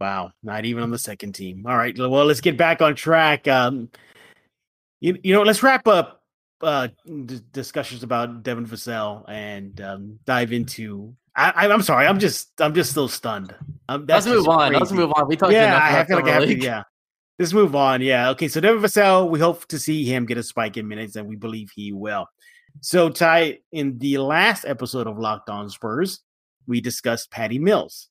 [0.00, 1.66] Wow, not even on the second team.
[1.66, 3.46] All right, well, let's get back on track.
[3.48, 3.90] Um,
[5.00, 6.22] you, you know, let's wrap up
[6.62, 11.14] uh, d- discussions about Devin Vassell and um, dive into.
[11.36, 13.54] I, I'm sorry, I'm just, I'm just still stunned.
[13.88, 14.72] Um, that's Let's move on.
[14.72, 15.28] Let's move on.
[15.28, 16.58] We talked Yeah, enough I about feel like I have to.
[16.58, 16.82] Yeah,
[17.40, 18.02] let's move on.
[18.02, 18.48] Yeah, okay.
[18.48, 21.36] So Devin Vassell, we hope to see him get a spike in minutes, and we
[21.36, 22.26] believe he will.
[22.82, 26.20] So, Ty, in the last episode of Locked On Spurs,
[26.68, 28.08] we discussed Patty Mills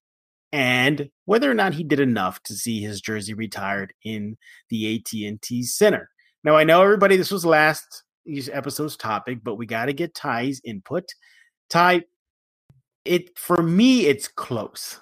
[0.52, 4.36] and whether or not he did enough to see his jersey retired in
[4.70, 6.10] the AT&T Center.
[6.44, 8.04] Now, I know everybody, this was last
[8.52, 11.06] episode's topic, but we got to get Ty's input.
[11.70, 12.04] Ty,
[13.06, 15.00] it for me, it's close,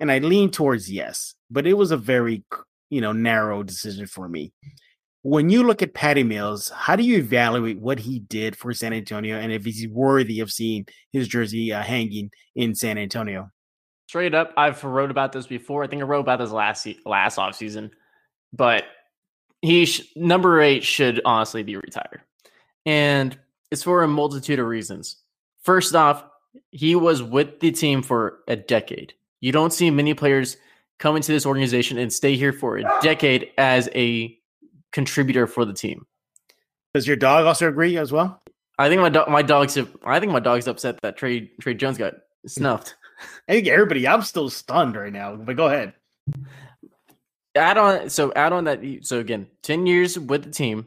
[0.00, 2.44] and I lean towards yes, but it was a very
[2.90, 4.52] you know narrow decision for me.
[5.22, 8.92] When you look at Patty Mills, how do you evaluate what he did for San
[8.92, 13.50] Antonio, and if he's worthy of seeing his jersey uh, hanging in San Antonio?
[14.08, 15.82] Straight up, I've wrote about this before.
[15.82, 17.90] I think I wrote about this last last off season,
[18.52, 18.84] but
[19.62, 22.20] he sh- number eight should honestly be retired,
[22.84, 23.38] and
[23.70, 25.16] it's for a multitude of reasons.
[25.62, 26.22] First off,
[26.70, 29.14] he was with the team for a decade.
[29.40, 30.58] You don't see many players
[30.98, 34.36] come into this organization and stay here for a decade as a
[34.92, 36.06] contributor for the team.
[36.94, 38.40] Does your dog also agree as well?
[38.78, 41.98] I think my dog, my dog's, I think my dog's upset that Tre Tre Jones
[41.98, 42.14] got
[42.46, 42.94] snuffed.
[43.48, 44.06] I think everybody.
[44.06, 45.94] I'm still stunned right now, but go ahead.
[47.54, 50.86] add on so add on that so again 10 years with the team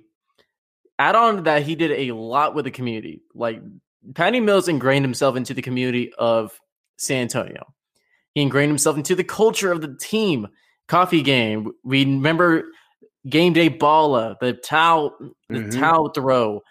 [1.00, 3.62] add on that he did a lot with the community like
[4.16, 6.60] patty mills ingrained himself into the community of
[6.98, 7.66] san antonio
[8.38, 10.48] he ingrained himself into the culture of the team
[10.88, 12.66] coffee game we remember
[13.28, 15.18] game day balla the towel
[15.50, 15.80] the Mhm.
[15.80, 16.62] towel throw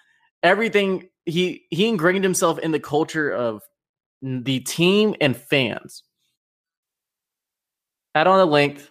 [0.45, 3.63] everything he he ingrained himself in the culture of
[4.23, 6.05] the team and fans
[8.15, 8.89] add on the length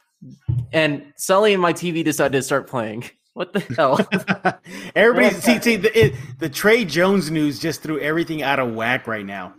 [0.73, 3.09] and Sully and my TV decided to start playing.
[3.35, 3.99] What the hell?
[4.95, 9.07] Everybody, see, see the, it, the Tre Jones news just threw everything out of whack
[9.07, 9.55] right now.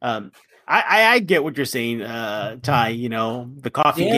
[0.00, 0.30] Um,
[0.68, 2.88] I, I, I get what you're saying, uh, Ty.
[2.90, 4.12] You know, the Coffee Damn-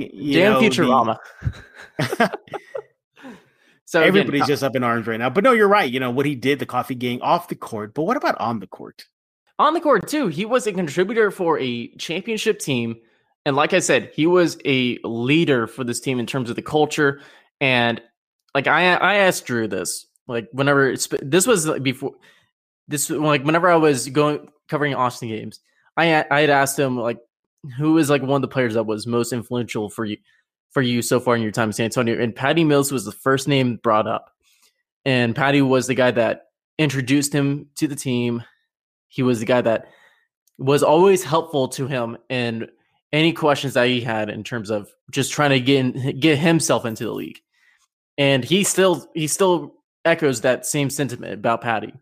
[0.00, 0.10] Gang.
[0.12, 1.18] You Damn know, the- Futurama.
[3.84, 5.30] so again, Everybody's just up in arms right now.
[5.30, 5.90] But no, you're right.
[5.90, 7.94] You know what he did, the Coffee Gang off the court.
[7.94, 9.04] But what about on the court?
[9.58, 10.26] on the court too.
[10.26, 12.96] He was a contributor for a championship team,
[13.46, 16.62] and like I said, he was a leader for this team in terms of the
[16.62, 17.20] culture.
[17.60, 18.00] And
[18.56, 22.12] like I, I asked Drew this, like whenever it's, this was like before
[22.88, 25.60] this, like whenever I was going covering Austin games,
[25.96, 27.18] I I had asked him like
[27.76, 30.16] who is like one of the players that was most influential for you
[30.70, 33.12] for you so far in your time in San Antonio, and Patty Mills was the
[33.12, 34.30] first name brought up,
[35.04, 36.46] and Patty was the guy that
[36.78, 38.42] introduced him to the team.
[39.08, 39.86] He was the guy that
[40.58, 42.68] was always helpful to him and
[43.12, 46.86] any questions that he had in terms of just trying to get in, get himself
[46.86, 47.40] into the league.
[48.16, 49.74] And he still he still
[50.04, 51.92] echoes that same sentiment about Patty.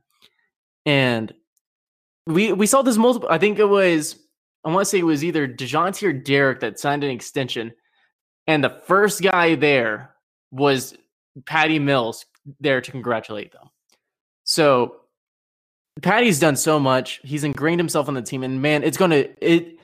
[0.86, 1.32] And
[2.30, 3.28] we we saw this multiple.
[3.30, 4.16] I think it was
[4.64, 7.72] I want to say it was either Dejounte or Derrick that signed an extension,
[8.46, 10.14] and the first guy there
[10.50, 10.96] was
[11.46, 12.26] Patty Mills
[12.60, 13.70] there to congratulate them.
[14.44, 14.96] So
[16.02, 17.20] Patty's done so much.
[17.22, 19.78] He's ingrained himself on the team, and man, it's gonna it.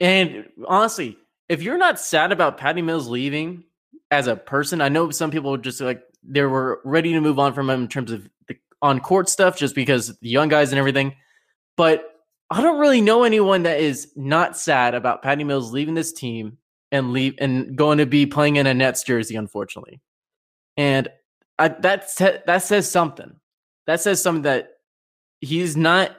[0.00, 1.16] And honestly,
[1.48, 3.64] if you're not sad about Patty Mills leaving
[4.10, 7.52] as a person, I know some people just like they were ready to move on
[7.52, 10.78] from him in terms of the on court stuff, just because the young guys and
[10.78, 11.14] everything.
[11.76, 12.04] But
[12.50, 16.58] I don't really know anyone that is not sad about Patty Mills leaving this team
[16.90, 20.00] and leave and going to be playing in a Nets jersey, unfortunately.
[20.76, 21.08] And
[21.58, 22.10] I, that
[22.46, 23.36] that says something.
[23.86, 24.70] that says something that
[25.40, 26.16] he's not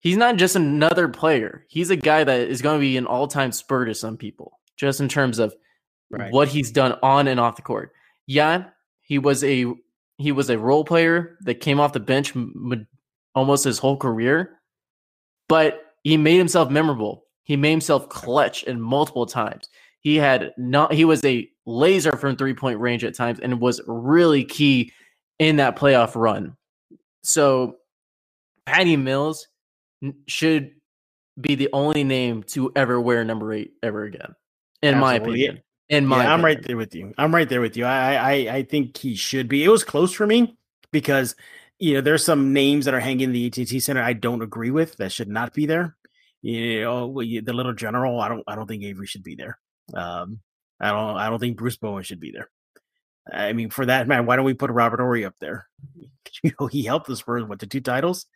[0.00, 1.64] he's not just another player.
[1.68, 5.00] He's a guy that is going to be an all-time spur to some people, just
[5.00, 5.54] in terms of
[6.10, 6.32] right.
[6.32, 7.92] what he's done on and off the court.
[8.26, 8.64] Yeah,
[9.00, 9.66] he was a
[10.18, 12.86] he was a role player that came off the bench m-
[13.34, 14.60] almost his whole career,
[15.48, 17.24] but he made himself memorable.
[17.44, 19.68] He made himself clutch in multiple times.
[20.00, 24.44] He had not he was a laser from three-point range at times and was really
[24.44, 24.92] key
[25.38, 26.56] in that playoff run.
[27.22, 27.76] So
[28.66, 29.48] Patty Mills
[30.26, 30.72] should
[31.40, 34.34] be the only name to ever wear number eight ever again,
[34.82, 35.00] in Absolutely.
[35.00, 35.62] my opinion.
[35.90, 37.12] In my, yeah, I'm right there with you.
[37.18, 37.84] I'm right there with you.
[37.84, 39.64] I, I, I think he should be.
[39.64, 40.56] It was close for me
[40.92, 41.36] because
[41.78, 44.70] you know there's some names that are hanging in the AT&T Center I don't agree
[44.70, 45.96] with that should not be there.
[46.42, 48.20] You know, the little general.
[48.20, 48.44] I don't.
[48.46, 49.58] I don't think Avery should be there.
[49.94, 50.40] Um,
[50.78, 51.16] I don't.
[51.16, 52.50] I don't think Bruce Bowen should be there.
[53.32, 55.66] I mean, for that man, why don't we put Robert Horry up there?
[56.42, 58.26] You know, he helped the Spurs with the two titles.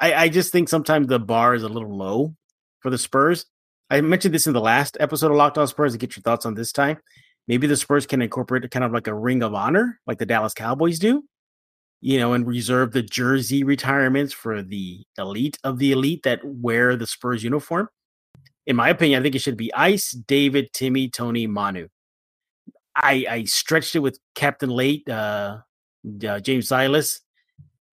[0.00, 2.34] I, I just think sometimes the bar is a little low
[2.80, 3.44] for the Spurs.
[3.90, 6.46] I mentioned this in the last episode of Locked On Spurs to get your thoughts
[6.46, 6.98] on this time.
[7.46, 10.54] Maybe the Spurs can incorporate kind of like a ring of honor, like the Dallas
[10.54, 11.24] Cowboys do,
[12.04, 16.96] you know, and reserve the jersey retirements for the elite of the elite that wear
[16.96, 17.88] the Spurs uniform.
[18.66, 21.88] In my opinion, I think it should be Ice, David, Timmy, Tony, Manu.
[22.94, 25.60] I I stretched it with Captain Late, uh,
[26.28, 27.22] uh, James Silas,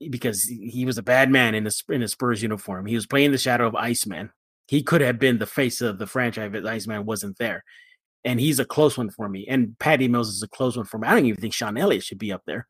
[0.10, 2.88] because he was a bad man in the in a Spurs uniform.
[2.88, 4.32] He was playing the shadow of Iceman.
[4.68, 7.64] He could have been the face of the franchise if Iceman wasn't there.
[8.26, 9.48] And he's a close one for me.
[9.48, 11.08] And Patty Mills is a close one for me.
[11.08, 12.68] I don't even think Sean Elliott should be up there.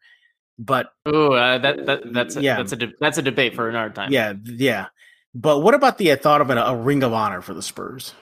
[0.60, 3.70] But oh, uh, that, that that's a, yeah, that's a de- that's a debate for
[3.70, 4.12] another time.
[4.12, 4.88] Yeah, yeah.
[5.34, 8.14] But what about the thought of a, a ring of honor for the Spurs?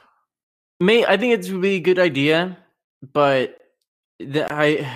[0.80, 2.58] May I think it would be a good idea,
[3.14, 3.58] but
[4.20, 4.90] the, I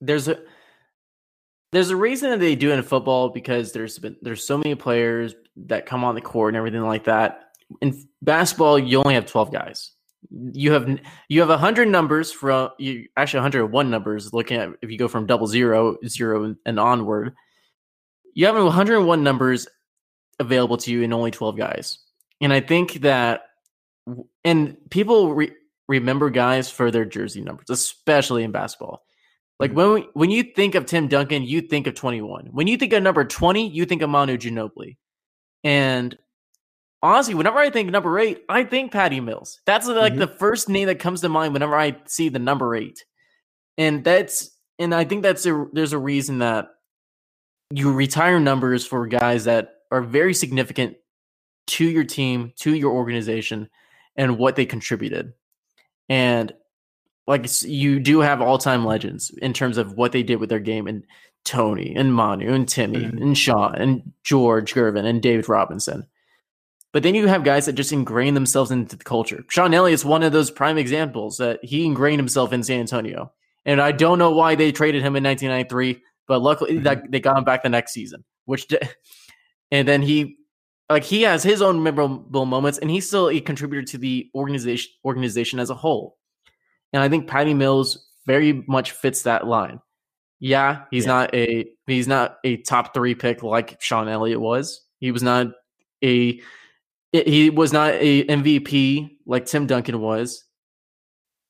[0.00, 0.38] there's a
[1.72, 4.74] there's a reason that they do it in football because there's been there's so many
[4.74, 5.34] players
[5.66, 7.50] that come on the court and everything like that.
[7.80, 9.92] In basketball, you only have 12 guys.
[10.30, 14.98] You have you have 100 numbers from you actually 101 numbers looking at if you
[14.98, 17.34] go from double zero, zero and onward.
[18.34, 19.66] You have 101 numbers
[20.38, 21.98] available to you and only 12 guys.
[22.40, 23.42] And I think that
[24.44, 25.52] and people re-
[25.88, 29.02] remember guys for their jersey numbers, especially in basketball.
[29.58, 29.78] Like mm-hmm.
[29.78, 32.48] when we, when you think of Tim Duncan, you think of 21.
[32.52, 34.96] When you think of number 20, you think of Manu Ginobili.
[35.64, 36.16] And
[37.02, 39.60] honestly, whenever I think number eight, I think Patty Mills.
[39.66, 40.20] That's like mm-hmm.
[40.20, 43.04] the first name that comes to mind whenever I see the number eight.
[43.76, 46.68] And that's and I think that's a there's a reason that
[47.70, 50.96] you retire numbers for guys that are very significant
[51.66, 53.68] to your team, to your organization,
[54.16, 55.32] and what they contributed.
[56.08, 56.52] And
[57.26, 60.58] like you do have all time legends in terms of what they did with their
[60.58, 61.04] game, and
[61.44, 63.22] Tony and Manu and Timmy mm-hmm.
[63.22, 66.06] and Sean and George Gervin and David Robinson.
[66.92, 69.44] But then you have guys that just ingrain themselves into the culture.
[69.50, 73.32] Sean Elliott's one of those prime examples that he ingrained himself in San Antonio.
[73.66, 76.84] And I don't know why they traded him in 1993, but luckily mm-hmm.
[76.84, 78.24] that they got him back the next season.
[78.46, 78.66] Which,
[79.70, 80.36] and then he,
[80.88, 84.90] like he has his own memorable moments, and he's still a contributor to the organization
[85.04, 86.16] organization as a whole.
[86.94, 89.80] And I think Patty Mills very much fits that line.
[90.40, 91.12] Yeah, he's yeah.
[91.12, 94.80] not a he's not a top three pick like Sean Elliott was.
[95.00, 95.48] He was not
[96.02, 96.40] a
[97.12, 100.44] he was not a MVP like Tim Duncan was.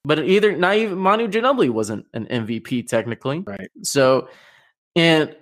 [0.05, 3.41] But either not even Manu Ginobili wasn't an MVP technically.
[3.41, 3.69] Right.
[3.83, 4.29] So
[4.97, 5.35] and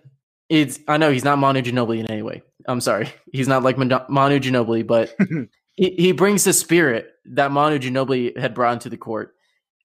[0.49, 2.43] it's I know he's not Manu Ginobili in any way.
[2.69, 3.09] I'm sorry.
[3.33, 5.15] He's not like Manu Ginobili, but
[5.75, 9.35] he, he brings the spirit that Manu Ginobili had brought into the court.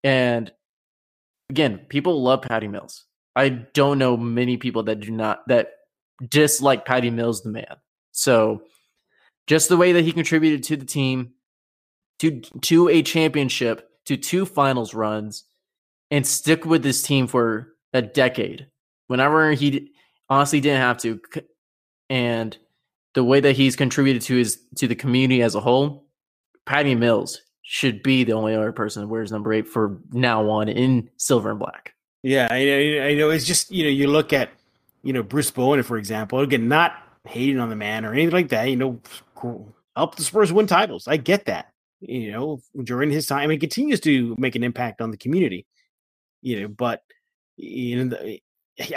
[0.03, 0.51] And
[1.49, 3.05] again, people love Patty Mills.
[3.35, 5.73] I don't know many people that do not that
[6.27, 7.75] dislike Patty Mills the man.
[8.11, 8.63] So
[9.51, 11.33] just the way that he contributed to the team,
[12.19, 15.43] to to a championship, to two finals runs,
[16.09, 18.67] and stick with this team for a decade.
[19.07, 19.91] Whenever he
[20.29, 21.19] honestly didn't have to,
[22.09, 22.57] and
[23.13, 26.07] the way that he's contributed to his to the community as a whole,
[26.65, 30.69] Patty Mills should be the only other person that wears number eight for now on
[30.69, 31.93] in silver and black.
[32.23, 33.31] Yeah, I, I know.
[33.31, 34.49] It's just you know you look at
[35.03, 36.39] you know Bruce Bowen for example.
[36.39, 36.93] Again, not
[37.27, 38.69] hating on the man or anything like that.
[38.69, 39.01] You know,
[39.95, 41.07] help the Spurs win titles.
[41.07, 41.71] I get that.
[41.99, 45.67] You know, during his time, he continues to make an impact on the community.
[46.41, 47.03] You know, but
[47.57, 48.17] you know,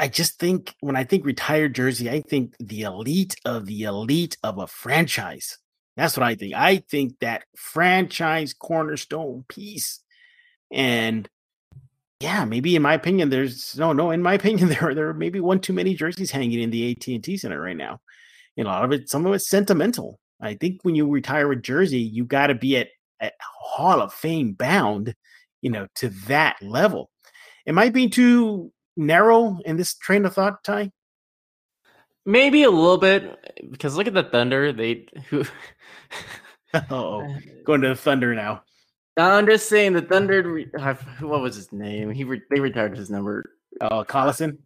[0.00, 4.36] I just think when I think retired jersey, I think the elite of the elite
[4.42, 5.58] of a franchise.
[5.96, 6.54] That's what I think.
[6.54, 10.00] I think that franchise cornerstone piece.
[10.72, 11.28] And
[12.20, 14.10] yeah, maybe in my opinion, there's no, no.
[14.10, 16.92] In my opinion, there are there are maybe one too many jerseys hanging in the
[16.92, 18.00] AT and T Center right now.
[18.56, 20.18] And a lot of it, some of it's sentimental.
[20.46, 22.88] I think when you retire a jersey, you got to be at,
[23.20, 25.14] at Hall of Fame bound,
[25.62, 27.10] you know, to that level.
[27.66, 30.92] Am I being too narrow in this train of thought, Ty?
[32.26, 34.72] Maybe a little bit because look at the Thunder.
[34.72, 35.44] They who.
[36.90, 37.26] oh,
[37.64, 38.62] going to the Thunder now.
[39.16, 40.64] I'm just saying the Thunder.
[41.20, 42.10] What was his name?
[42.10, 43.44] He re, they retired his number.
[43.80, 44.58] Oh, Collison.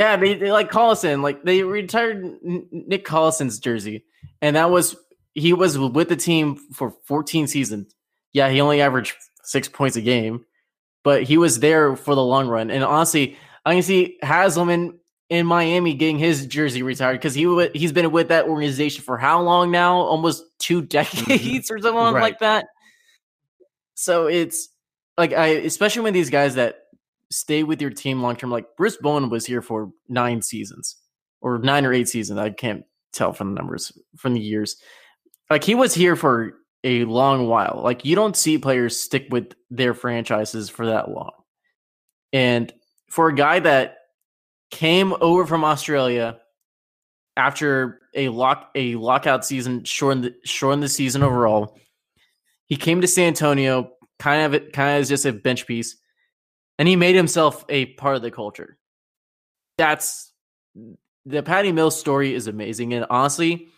[0.00, 1.22] Yeah, they, they like Collison.
[1.22, 4.04] Like they retired Nick Collison's jersey,
[4.42, 4.96] and that was
[5.34, 7.94] he was with the team for 14 seasons.
[8.32, 10.44] Yeah, he only averaged six points a game,
[11.02, 12.70] but he was there for the long run.
[12.70, 14.98] And honestly, I can see Haselman in
[15.30, 19.40] in Miami getting his jersey retired because he he's been with that organization for how
[19.40, 19.96] long now?
[19.96, 20.88] Almost two mm-hmm.
[20.88, 22.20] decades or something right.
[22.20, 22.66] like that.
[23.94, 24.68] So it's
[25.16, 26.80] like I, especially when these guys that
[27.30, 30.96] stay with your team long term, like Bruce Bowen was here for nine seasons
[31.40, 32.38] or nine or eight seasons.
[32.38, 34.76] I can't tell from the numbers from the years.
[35.50, 37.80] Like he was here for a long while.
[37.82, 41.32] Like you don't see players stick with their franchises for that long.
[42.32, 42.72] And
[43.10, 43.98] for a guy that
[44.70, 46.38] came over from Australia
[47.36, 51.78] after a lock a lockout season, shortened the, shortened the season overall,
[52.66, 55.96] he came to San Antonio, kind of kind of as just a bench piece,
[56.78, 58.78] and he made himself a part of the culture.
[59.78, 60.32] That's
[61.26, 63.68] the Patty Mills story is amazing, and honestly,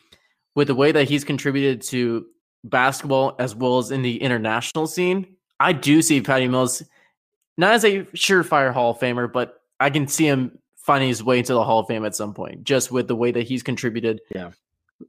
[0.56, 2.26] with the way that he's contributed to
[2.64, 6.82] basketball as well as in the international scene, I do see Patty Mills
[7.56, 11.38] not as a surefire Hall of Famer, but I can see him finding his way
[11.38, 14.20] into the Hall of Fame at some point, just with the way that he's contributed
[14.34, 14.50] yeah.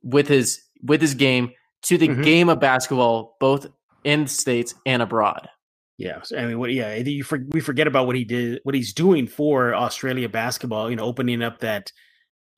[0.03, 1.51] with his with his game
[1.83, 2.21] to the mm-hmm.
[2.21, 3.67] game of basketball, both
[4.03, 5.49] in the states and abroad.
[5.97, 6.71] Yeah, I mean, what?
[6.71, 10.89] Yeah, you for, we forget about what he did, what he's doing for Australia basketball.
[10.89, 11.91] You know, opening up that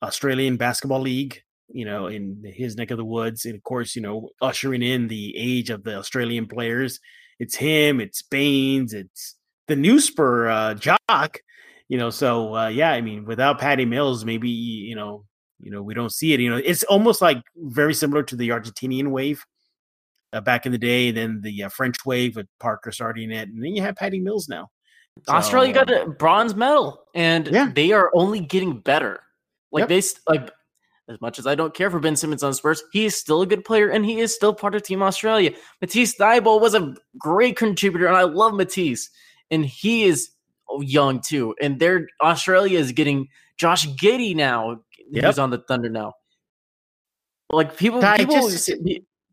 [0.02, 1.42] Australian basketball league.
[1.72, 5.08] You know, in his neck of the woods, and of course, you know, ushering in
[5.08, 7.00] the age of the Australian players.
[7.38, 8.00] It's him.
[8.00, 8.92] It's Baynes.
[8.92, 11.38] It's the new Spur uh, Jock.
[11.88, 15.24] You know, so uh, yeah, I mean, without Patty Mills, maybe you know
[15.62, 16.40] you know, we don't see it.
[16.40, 19.44] You know, it's almost like very similar to the Argentinian wave
[20.32, 21.10] uh, back in the day.
[21.10, 24.48] Then the uh, French wave with Parker starting it, and then you have Patty Mills
[24.48, 24.68] now.
[25.26, 27.70] So, Australia got a bronze medal, and yeah.
[27.74, 29.20] they are only getting better.
[29.72, 29.88] Like yep.
[29.88, 30.50] they like
[31.10, 33.46] as much as I don't care for Ben Simmons on Spurs, he is still a
[33.46, 35.50] good player and he is still part of Team Australia.
[35.80, 39.10] Matisse Thybulle was a great contributor, and I love Matisse,
[39.50, 40.30] and he is
[40.80, 41.54] young too.
[41.60, 44.80] And their Australia is getting Josh Giddey now
[45.10, 45.24] yep.
[45.24, 46.14] who's on the Thunder now.
[47.52, 48.70] Like people, Ty, people, just,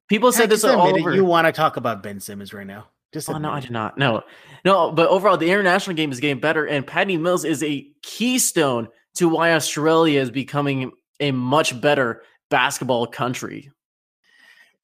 [0.09, 1.13] people said this all over.
[1.13, 2.87] You want to talk about Ben Simmons right now?
[3.13, 3.97] Just oh no, I do not.
[3.97, 4.23] No,
[4.65, 4.91] no.
[4.91, 9.29] But overall, the international game is getting better, and Patty Mills is a keystone to
[9.29, 13.71] why Australia is becoming a much better basketball country.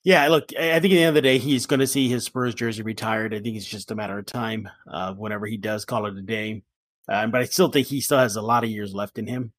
[0.04, 2.26] Yeah, look, I think at the end of the day, he's going to see his
[2.26, 3.34] Spurs jersey retired.
[3.34, 6.22] I think it's just a matter of time uh, whenever he does call it a
[6.22, 6.64] day.
[7.08, 9.54] Uh, but I still think he still has a lot of years left in him.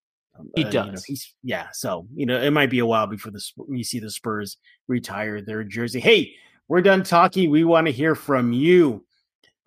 [0.54, 0.86] He uh, does.
[0.86, 1.66] You know, he's yeah.
[1.72, 4.56] So you know, it might be a while before the we see the Spurs
[4.88, 6.00] retire their jersey.
[6.00, 6.34] Hey,
[6.68, 7.50] we're done talking.
[7.50, 9.04] We want to hear from you,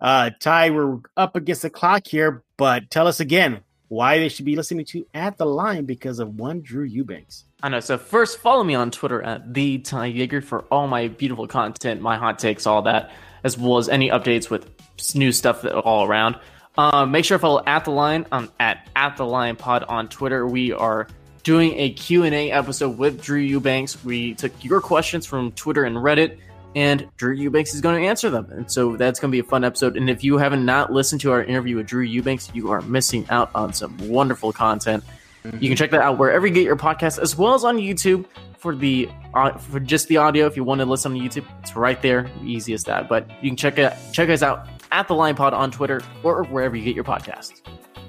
[0.00, 0.70] uh, Ty.
[0.70, 4.84] We're up against the clock here, but tell us again why they should be listening
[4.86, 7.44] to at the line because of one Drew Eubanks.
[7.62, 7.80] I know.
[7.80, 12.00] So first, follow me on Twitter at the Ty Jager for all my beautiful content,
[12.00, 13.10] my hot takes, all that,
[13.42, 14.70] as well as any updates with
[15.14, 16.38] new stuff all around.
[16.76, 20.08] Um, make sure to follow at the line um, at at the line pod on
[20.08, 20.46] Twitter.
[20.46, 21.08] We are
[21.42, 24.04] doing a Q&A episode with Drew Eubanks.
[24.04, 26.38] We took your questions from Twitter and Reddit,
[26.78, 28.46] and Drew Eubanks is going to answer them.
[28.52, 29.96] And so that's going to be a fun episode.
[29.96, 33.26] And if you haven't not listened to our interview with Drew Eubanks, you are missing
[33.30, 35.02] out on some wonderful content.
[35.42, 35.58] Mm-hmm.
[35.60, 38.26] You can check that out wherever you get your podcast, as well as on YouTube
[38.58, 40.46] for the uh, for just the audio.
[40.46, 43.08] If you want to listen on YouTube, it's right there, easy as that.
[43.08, 46.44] But you can check it check us out at the Line Pod on Twitter or
[46.44, 47.60] wherever you get your podcasts.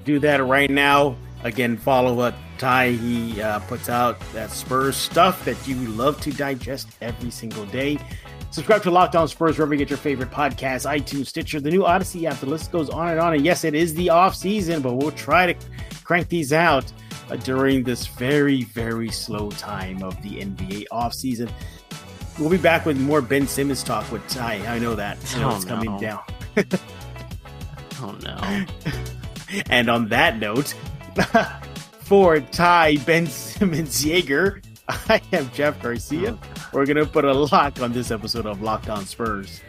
[0.04, 1.16] Do that right now.
[1.42, 6.30] Again, follow what Ty he uh, puts out that Spurs stuff that you love to
[6.30, 7.98] digest every single day.
[8.50, 11.84] Subscribe to Locked On Spurs wherever you get your favorite podcasts, iTunes, Stitcher, the new
[11.84, 12.40] Odyssey app.
[12.40, 13.34] The list goes on and on.
[13.34, 15.66] And yes, it is the off season, but we'll try to
[16.02, 16.90] crank these out
[17.30, 21.48] uh, during this very, very slow time of the NBA off season.
[22.40, 24.66] We'll be back with more Ben Simmons talk with Ty.
[24.66, 25.18] I know that.
[25.36, 26.00] I know oh, it's coming no.
[26.00, 26.20] down.
[28.02, 28.66] oh no.
[29.68, 30.74] And on that note,
[32.00, 36.38] for Ty Ben Simmons Jager, I am Jeff Garcia.
[36.72, 39.60] We're gonna put a lock on this episode of Locked On Spurs.